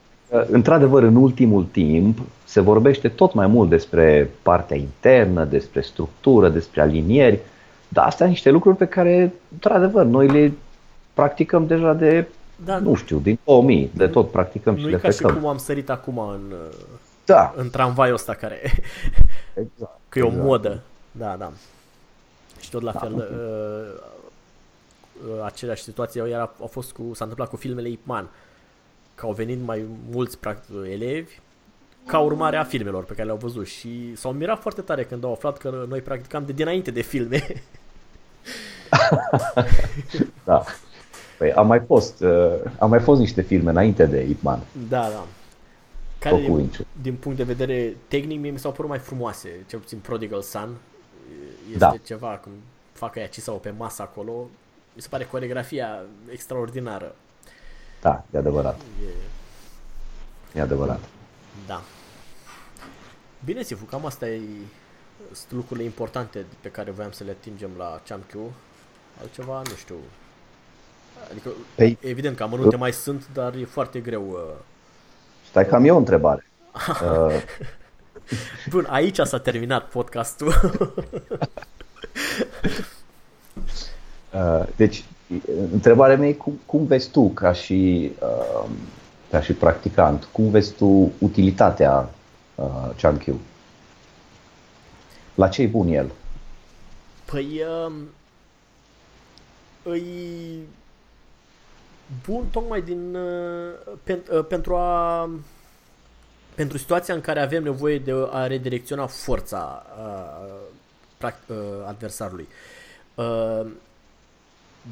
[0.51, 6.81] într-adevăr, în ultimul timp se vorbește tot mai mult despre partea internă, despre structură, despre
[6.81, 7.39] alinieri,
[7.89, 10.53] dar astea sunt niște lucruri pe care, într-adevăr, noi le
[11.19, 12.29] practicăm deja de,
[12.65, 15.31] da, nu știu, din 2000, de tot practicăm și le ca fecăm.
[15.31, 16.55] și cum am sărit acum în,
[17.25, 17.55] da.
[17.57, 18.61] în tramvaiul ăsta care
[19.55, 20.43] exact, că e exact.
[20.43, 20.81] o modă.
[21.13, 21.53] Da, da.
[22.61, 23.23] Și tot la da, fel, uh,
[25.31, 28.29] uh, aceleași situații era, a fost cu, s-a întâmplat cu filmele Ipman,
[29.15, 31.33] că au venit mai mulți practic, elevi
[32.07, 35.33] ca urmare a filmelor pe care le-au văzut și s-au mirat foarte tare când au
[35.33, 37.43] aflat că noi practicam de dinainte de filme.
[40.45, 40.65] da.
[41.39, 44.61] Păi am mai fost, uh, am mai fost niște filme înainte de Ip Man.
[44.89, 45.27] Da, da.
[46.19, 46.71] Care, din,
[47.03, 50.77] din punct de vedere tehnic, mie mi s-au părut mai frumoase, cel puțin Prodigal Son.
[51.67, 51.95] Este da.
[52.05, 52.55] ceva, când
[52.93, 54.49] fac aia sau pe masă acolo,
[54.95, 57.15] mi se pare coregrafia extraordinară.
[58.01, 58.81] Da, e adevărat.
[59.03, 61.01] E, e adevărat.
[61.67, 61.83] Da.
[63.45, 64.41] Bine, Sifu, cam asta e
[65.33, 68.35] sunt lucrurile importante pe care voiam să le atingem la ChamQ.
[69.21, 69.97] Altceva, nu știu,
[71.31, 74.29] Adică, păi, evident că amănunte mai sunt, dar e foarte greu.
[74.31, 74.39] Uh...
[75.49, 76.47] Stai că am eu o întrebare.
[77.05, 77.43] uh...
[78.71, 80.53] Bun, aici s-a terminat podcastul.
[84.33, 85.05] uh, deci,
[85.73, 88.69] întrebarea mea e cum, cum vezi tu, ca și, uh,
[89.31, 92.11] ca și practicant, cum vezi tu utilitatea
[92.55, 93.35] uh, ChanQ?
[95.35, 96.11] La ce e bun el?
[97.25, 97.93] Păi, uh,
[99.83, 100.59] îi
[102.27, 105.31] bun tocmai din, uh, pen, uh, pentru a
[106.55, 111.57] pentru situația în care avem nevoie de a redirecționa forța uh, uh,
[111.87, 112.49] adversarului.
[113.15, 113.67] Uh,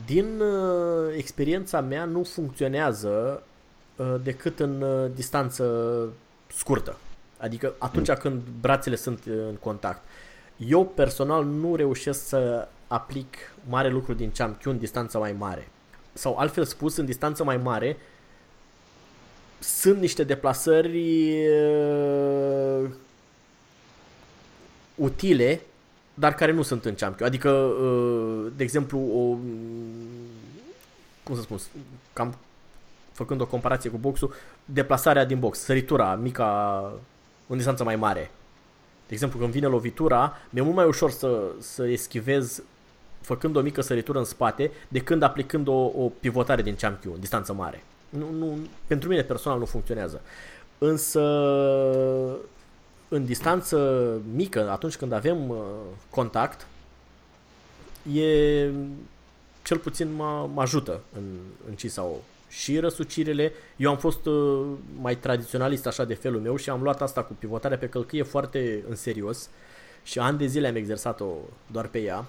[0.07, 3.43] din uh, experiența mea nu funcționează
[3.97, 6.09] uh, decât în uh, distanță
[6.47, 6.97] scurtă.
[7.39, 10.03] Adică atunci când brațele sunt în contact.
[10.57, 13.37] Eu personal nu reușesc să aplic
[13.69, 15.69] mare lucru din Champion în distanță mai mare
[16.17, 17.97] sau altfel spus, în distanță mai mare,
[19.59, 22.91] sunt niște deplasări uh,
[24.95, 25.61] utile,
[26.15, 27.29] dar care nu sunt în champion.
[27.29, 29.37] Adică, uh, de exemplu, o,
[31.23, 31.59] cum să spun,
[32.13, 32.37] cam
[33.13, 36.93] făcând o comparație cu boxul, deplasarea din box, săritura, mica,
[37.47, 38.31] în distanță mai mare.
[39.07, 42.63] De exemplu, când vine lovitura, mi-e mult mai ușor să, să eschivez
[43.27, 47.53] făcând o mică săritură în spate, de când aplicând o, o pivotare din Champion, distanță
[47.53, 47.83] mare.
[48.09, 50.21] Nu, nu, pentru mine personal nu funcționează.
[50.79, 51.21] Însă
[53.09, 55.57] în distanță mică, atunci când avem uh,
[56.11, 56.67] contact,
[58.13, 58.71] e
[59.63, 61.25] cel puțin mă, mă ajută în,
[61.69, 62.17] în CISAO.
[62.49, 64.67] Și răsucirile, eu am fost uh,
[65.01, 68.85] mai tradiționalist așa de felul meu și am luat asta cu pivotarea pe călcâie foarte
[68.89, 69.49] în serios
[70.03, 71.27] și ani de zile am exersat-o
[71.67, 72.25] doar pe ea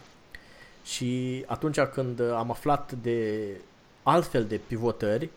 [0.87, 3.47] și atunci când am aflat de
[4.03, 5.29] altfel de pivotări,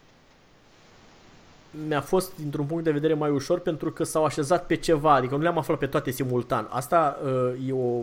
[1.86, 5.36] mi-a fost dintr-un punct de vedere mai ușor pentru că s-au așezat pe ceva, adică
[5.36, 6.66] nu le-am aflat pe toate simultan.
[6.70, 8.02] Asta uh, e o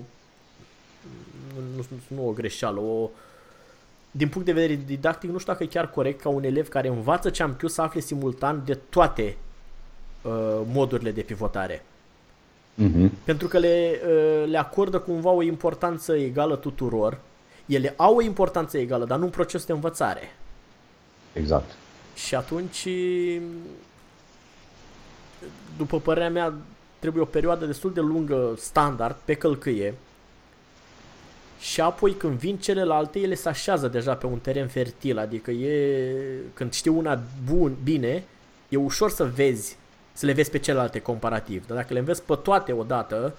[1.75, 3.09] nu, nu, nu o greșeală, o
[4.11, 6.87] din punct de vedere didactic nu știu dacă e chiar corect ca un elev care
[6.87, 9.37] învață ce am Q să afle simultan de toate
[10.21, 11.85] uh, modurile de pivotare.
[12.83, 13.09] Uh-huh.
[13.23, 17.19] Pentru că le, uh, le acordă cumva o importanță egală tuturor.
[17.67, 20.35] Ele au o importanță egală, dar nu în proces de învățare.
[21.33, 21.75] Exact.
[22.15, 22.87] Și atunci,
[25.77, 26.53] după părerea mea,
[26.99, 29.93] trebuie o perioadă destul de lungă, standard, pe călcâie,
[31.59, 36.15] și apoi când vin celelalte, ele se așează deja pe un teren fertil, adică e,
[36.53, 37.19] când știi una
[37.51, 38.23] bun, bine,
[38.69, 39.77] e ușor să vezi,
[40.13, 41.67] să le vezi pe celelalte comparativ.
[41.67, 43.35] Dar dacă le înveți pe toate odată,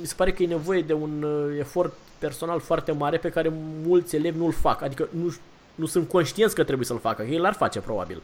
[0.00, 3.52] mi se pare că e nevoie de un uh, efort personal foarte mare pe care
[3.82, 4.82] mulți elevi nu-l fac.
[4.82, 5.34] Adică nu,
[5.74, 8.22] nu sunt conștienți că trebuie să-l facă, ei l-ar face probabil,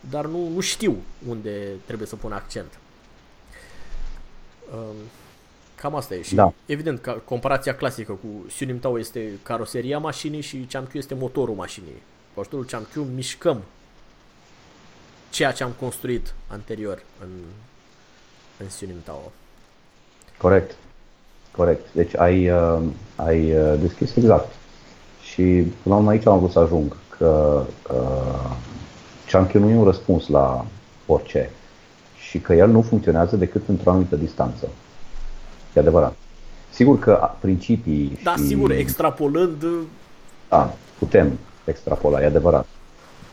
[0.00, 0.96] dar nu, nu știu
[1.28, 2.78] unde trebuie să pun accent.
[4.74, 4.96] Um,
[5.74, 6.52] cam asta e și da.
[6.66, 12.02] evident că comparația clasică cu Sunim Tao este caroseria mașinii și ChamQ este motorul mașinii.
[12.34, 13.62] Cu ajutorul ChamQ mișcăm
[15.30, 17.28] ceea ce am construit anterior în,
[18.58, 19.32] în Sunim Tao.
[20.38, 20.76] Corect.
[21.56, 21.86] Corect.
[21.92, 22.78] Deci ai, uh,
[23.16, 24.52] ai uh, deschis exact
[25.22, 25.42] și
[25.82, 28.56] până la urmă aici am vrut să ajung, că uh,
[29.30, 30.64] Chunky nu e un răspuns la
[31.06, 31.50] orice
[32.16, 34.68] și că el nu funcționează decât într-o anumită distanță.
[35.74, 36.14] E adevărat.
[36.70, 38.42] Sigur că principii Da, și...
[38.42, 39.64] sigur, extrapolând...
[40.48, 42.66] Da, putem extrapola, e adevărat.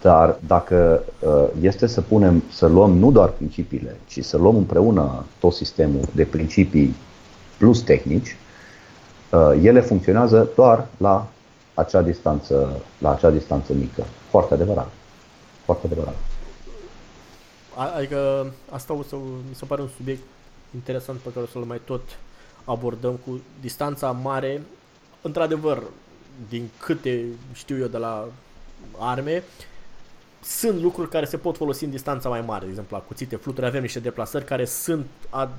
[0.01, 5.25] Dar dacă uh, este să punem, să luăm nu doar principiile, ci să luăm împreună
[5.39, 6.95] tot sistemul de principii
[7.57, 8.35] plus tehnici,
[9.31, 11.27] uh, ele funcționează doar la
[11.73, 14.03] acea distanță, la acea distanță mică.
[14.29, 14.89] Foarte adevărat.
[15.65, 16.15] Foarte adevărat.
[17.95, 19.15] Adică asta o să,
[19.49, 20.21] mi se pare un subiect
[20.73, 22.01] interesant pe care o să-l mai tot
[22.63, 24.61] abordăm cu distanța mare.
[25.21, 25.83] Într-adevăr,
[26.49, 28.27] din câte știu eu de la
[28.97, 29.43] arme,
[30.43, 33.65] sunt lucruri care se pot folosi în distanța mai mare, de exemplu la cuțite, fluturi,
[33.65, 35.49] avem niște deplasări care sunt ad,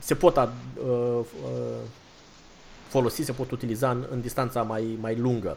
[0.00, 0.52] se pot ad,
[0.84, 1.78] uh, uh,
[2.88, 5.56] folosi, se pot utiliza în, în distanța mai, mai lungă.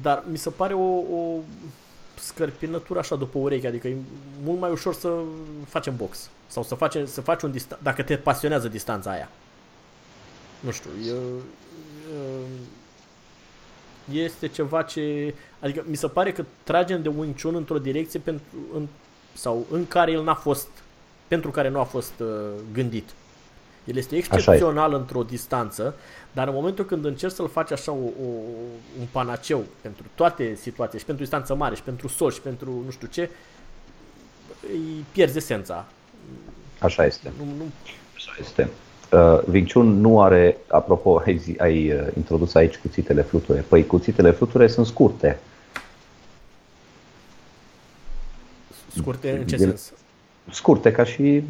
[0.00, 1.38] Dar mi se pare o, o
[2.18, 3.96] scărpinătură așa după ureche, adică e
[4.44, 5.12] mult mai ușor să
[5.68, 9.28] facem box sau să, face, să faci un distan- dacă te pasionează distanța aia.
[10.60, 11.14] Nu știu, e,
[14.18, 18.20] e, este ceva ce, adică mi se pare că tragem de Wing Chun într-o direcție
[18.20, 18.44] pentru,
[18.74, 18.86] în,
[19.32, 20.68] sau în care el n-a fost,
[21.28, 22.28] pentru care nu a fost uh,
[22.72, 23.08] gândit.
[23.84, 25.94] El este excepțional într-o distanță,
[26.32, 28.28] dar în momentul când încerci să-l faci așa o, o,
[28.98, 32.90] un panaceu pentru toate situațiile, și pentru distanță mare, și pentru sol, și pentru nu
[32.90, 33.30] știu ce,
[34.72, 35.84] îi pierzi esența.
[36.78, 37.32] Așa este.
[37.38, 37.64] Nu, nu...
[38.14, 38.68] Așa este.
[39.12, 43.60] Uh, Vinciun nu are, apropo, ai, zi, ai uh, introdus aici cuțitele fluture.
[43.60, 45.38] Păi cuțitele fluture sunt scurte.
[48.96, 49.92] Scurte în ce ele, sens?
[50.50, 51.42] Scurte ca și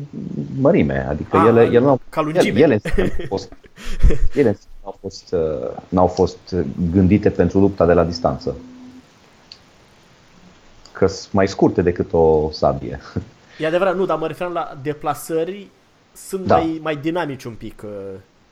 [0.61, 2.61] mărime, adică A, ele, ele, n-au, ca lungime.
[2.61, 3.53] Ele, ele n-au fost,
[4.35, 6.55] ele n-au fost, uh, n-au fost
[6.93, 8.57] gândite pentru lupta de la distanță.
[10.93, 13.01] Că sunt mai scurte decât o sabie.
[13.59, 15.69] E adevărat, nu, dar mă referam la deplasări,
[16.13, 16.57] sunt da.
[16.57, 17.91] mai, mai dinamici un pic uh,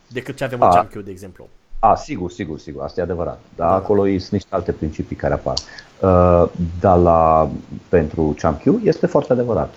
[0.08, 0.66] decât ce avem A.
[0.66, 1.48] în Champion, de exemplu.
[1.78, 3.40] A, sigur, sigur, sigur, asta e adevărat.
[3.56, 3.74] Dar da.
[3.74, 5.56] acolo sunt niște alte principii care apar.
[6.00, 7.50] Uh, dar la,
[7.88, 9.74] pentru Champion este foarte adevărat.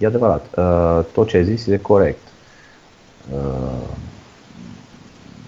[0.00, 0.46] E adevărat.
[0.56, 2.20] Uh, tot ce ai zis e corect.
[3.32, 3.88] Uh,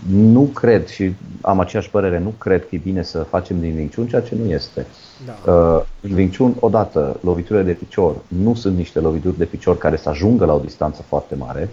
[0.08, 3.94] nu cred și am aceeași părere, nu cred că e bine să facem din Wing
[3.94, 4.86] Chun ceea ce nu este.
[5.26, 5.52] Da.
[5.52, 9.96] Uh, în Wing Chun, odată, loviturile de picior nu sunt niște lovituri de picior care
[9.96, 11.68] să ajungă la o distanță foarte mare,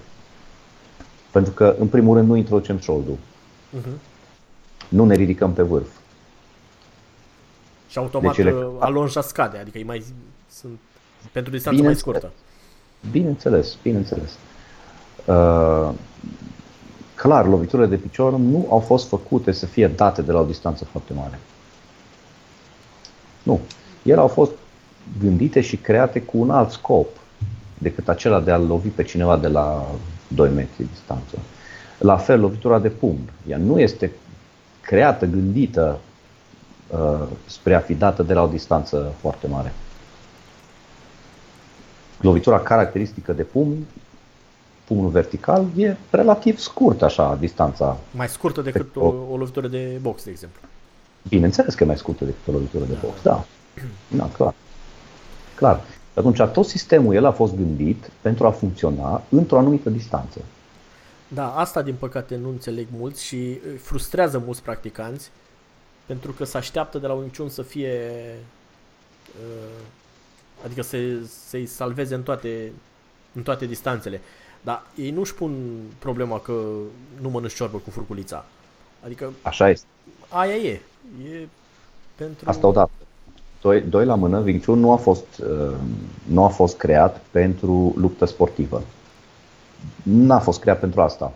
[1.31, 3.15] pentru că, în primul rând, nu introducem shoulder.
[3.15, 3.99] Uh-huh.
[4.87, 5.89] Nu ne ridicăm pe vârf.
[7.87, 8.67] Și automat deci ele...
[8.79, 10.03] alonja scade, adică e mai,
[10.51, 10.79] sunt
[11.31, 12.31] pentru distanță mai scurtă.
[13.11, 14.37] Bineînțeles, bineînțeles.
[15.25, 15.89] Uh,
[17.15, 20.85] clar, loviturile de picior nu au fost făcute să fie date de la o distanță
[20.85, 21.39] foarte mare.
[23.43, 23.59] Nu.
[24.03, 24.51] Ele au fost
[25.19, 27.07] gândite și create cu un alt scop
[27.77, 29.87] decât acela de a lovi pe cineva de la
[30.27, 31.37] 2 metri distanță.
[31.97, 33.31] La fel, lovitura de pumn.
[33.47, 34.11] Ea nu este
[34.81, 35.99] creată, gândită
[36.87, 39.73] uh, spre a fi dată de la o distanță foarte mare.
[42.21, 43.85] Lovitura caracteristică de pumn,
[44.83, 47.97] pumnul vertical, e relativ scurt așa distanța.
[48.11, 50.61] Mai scurtă decât o, o lovitură de box, de exemplu.
[51.27, 53.45] Bineînțeles că e mai scurtă decât o lovitură de box, da.
[54.17, 54.53] Da, clar.
[55.55, 55.81] Clar.
[56.13, 60.39] Atunci tot sistemul el a fost gândit pentru a funcționa într-o anumită distanță.
[61.27, 65.31] Da, asta din păcate nu înțeleg mulți și frustrează mulți practicanți
[66.05, 68.11] pentru că se așteaptă de la un niciun să fie
[69.27, 69.81] uh,
[70.65, 70.97] adică să,
[71.47, 72.71] să-i salveze în toate,
[73.33, 74.21] în toate distanțele.
[74.61, 75.53] Dar ei nu-și pun
[75.99, 76.53] problema că
[77.21, 78.45] nu mănânci ciorbă cu furculița.
[79.05, 79.85] Adică Așa este.
[80.29, 80.81] Aia e.
[81.31, 81.47] E
[82.15, 82.49] pentru...
[82.49, 82.91] Asta odată.
[83.61, 85.75] Doi, doi la mână, Wing Chun nu a fost, uh,
[86.23, 88.81] nu a fost creat pentru luptă sportivă.
[90.03, 91.33] N-a fost creat pentru asta.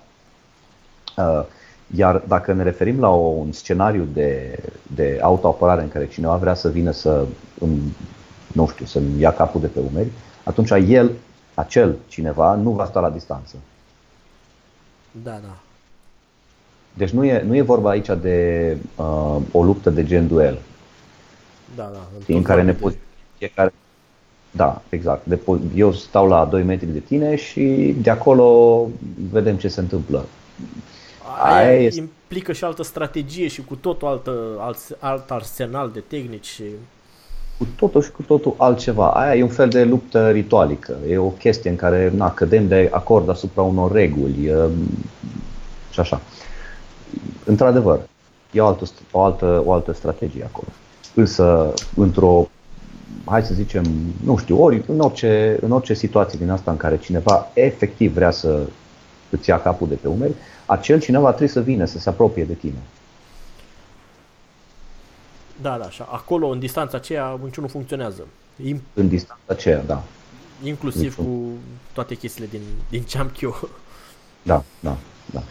[1.17, 1.43] Uh,
[1.95, 4.59] iar dacă ne referim la un scenariu de,
[4.95, 7.25] de autoapărare în care cineva vrea să vină să,
[7.59, 7.81] îmi,
[8.53, 10.09] nu știu, să-mi ia capul de pe umeri,
[10.43, 11.11] atunci el,
[11.53, 13.55] acel cineva, nu va sta la distanță.
[15.23, 15.57] Da, da.
[16.93, 20.59] Deci nu e, nu e vorba aici de uh, o luptă de gen duel.
[21.75, 22.33] Da, da.
[22.33, 22.97] în care ne poți
[23.37, 23.73] fiecare.
[24.51, 25.25] Da, exact.
[25.25, 25.39] De,
[25.75, 28.87] eu stau la 2 metri de tine și de acolo
[29.31, 30.25] vedem ce se întâmplă.
[31.43, 31.99] Aia, Aia este...
[31.99, 36.45] implică și altă strategie și cu totul altă, alt, alt arsenal de tehnici.
[36.45, 36.63] Și...
[37.57, 39.09] Cu totul și cu totul altceva.
[39.09, 40.97] Aia e un fel de luptă ritualică.
[41.09, 44.51] E o chestie în care na, cădem de acord asupra unor reguli
[45.89, 46.21] și așa.
[47.45, 47.99] Într-adevăr,
[48.51, 50.67] e o altă, o altă, o altă strategie acolo.
[51.13, 52.49] Însă, într-o,
[53.25, 53.83] hai să zicem,
[54.23, 58.31] nu știu, ori în orice, în orice situație din asta în care cineva efectiv vrea
[58.31, 58.59] să
[59.29, 60.33] îți ia capul de pe umeri,
[60.65, 62.77] acel cineva trebuie să vină, să se apropie de tine.
[65.61, 66.07] Da, da, așa.
[66.11, 68.27] Acolo, în distanța aceea, niciunul funcționează.
[68.65, 70.03] Im- în distanța aceea, da.
[70.63, 71.25] Inclusiv Niciun.
[71.25, 71.49] cu
[71.93, 73.69] toate chestiile din, din ce am eu.
[74.43, 74.95] Da, da,
[75.31, 75.41] da.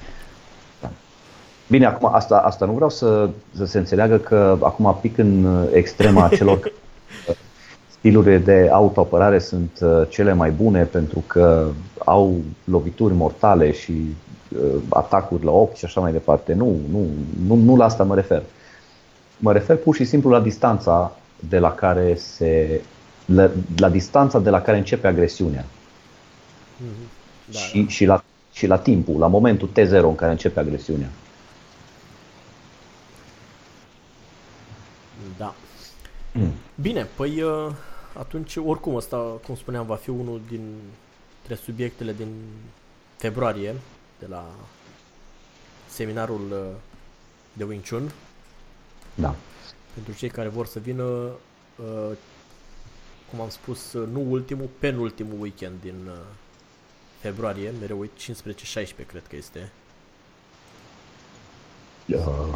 [1.68, 6.28] Bine, acum asta, asta nu vreau să, să se înțeleagă că acum pic în extrema
[6.28, 6.72] celor
[7.98, 11.66] stilurile de autoapărare sunt uh, cele mai bune pentru că
[12.04, 16.54] au lovituri mortale și uh, atacuri la ochi și așa mai departe.
[16.54, 17.06] Nu, nu,
[17.46, 18.42] nu, nu la asta mă refer.
[19.42, 21.16] Mă refer pur și simplu la distanța
[21.48, 22.80] de la care se
[23.24, 25.64] la, la distanța de la care începe agresiunea.
[25.64, 27.08] Mm-hmm.
[27.44, 27.88] Da, și, da.
[27.88, 31.08] Și, la, și la timpul, la momentul T0 în care începe agresiunea.
[35.38, 35.54] Da.
[36.32, 36.52] Mm.
[36.80, 37.72] Bine, păi uh,
[38.18, 39.16] atunci oricum ăsta,
[39.46, 42.28] cum spuneam, va fi unul dintre subiectele din
[43.16, 43.74] februarie
[44.18, 44.44] de la
[45.88, 46.76] seminarul uh,
[47.52, 48.12] de Wing Chun.
[49.14, 49.34] Da.
[49.94, 52.16] Pentru cei care vor să vină, uh,
[53.30, 56.10] cum am spus, nu ultimul, penultimul weekend din
[57.18, 58.08] februarie, mereu 15-16
[59.06, 59.72] cred că este.
[62.06, 62.54] Uh,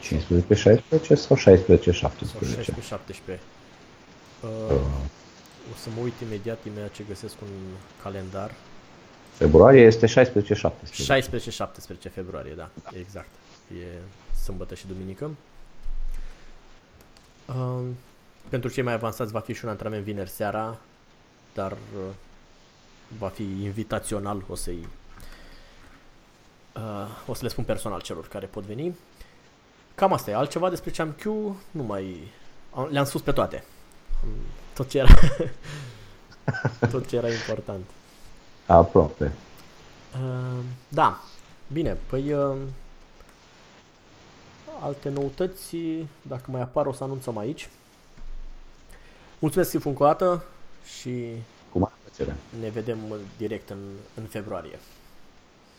[0.00, 2.62] 15, 16 sau 16, 17?
[2.62, 3.44] 16, 17.
[4.40, 4.48] Uh,
[5.72, 7.48] o să mă uit imediat, imediat ce găsesc un
[8.02, 8.54] calendar.
[9.32, 11.02] Februarie este 16, 17.
[11.02, 12.90] 16, 17 februarie, da, da.
[12.98, 13.28] exact.
[13.68, 13.84] E
[14.42, 15.30] sâmbătă și duminică.
[17.56, 17.86] Uh,
[18.48, 20.78] pentru cei mai avansați va fi și un antrenament vineri seara,
[21.54, 22.14] dar uh,
[23.18, 24.88] va fi invitațional, o să-i
[26.74, 28.96] uh, o să le spun personal celor care pot veni.
[29.94, 30.34] Cam asta e.
[30.34, 31.24] Altceva despre ce am Q
[31.70, 32.32] nu mai...
[32.90, 33.64] Le-am spus pe toate.
[34.74, 35.14] Tot ce era...
[36.92, 37.84] tot ce era important.
[38.66, 39.32] Aproape.
[40.12, 41.20] Uh, da.
[41.72, 41.96] Bine.
[42.06, 42.32] Păi...
[42.32, 42.56] Uh,
[44.80, 45.76] alte noutăți,
[46.22, 47.68] dacă mai apar, o să anunțăm aici.
[49.38, 50.44] Mulțumesc încă o dată
[50.98, 51.26] și
[51.72, 52.36] Cu mare plăcere.
[52.60, 52.98] ne vedem
[53.36, 53.78] direct în,
[54.14, 54.78] în februarie.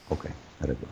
[0.09, 0.21] Ok,
[0.59, 0.89] revedere.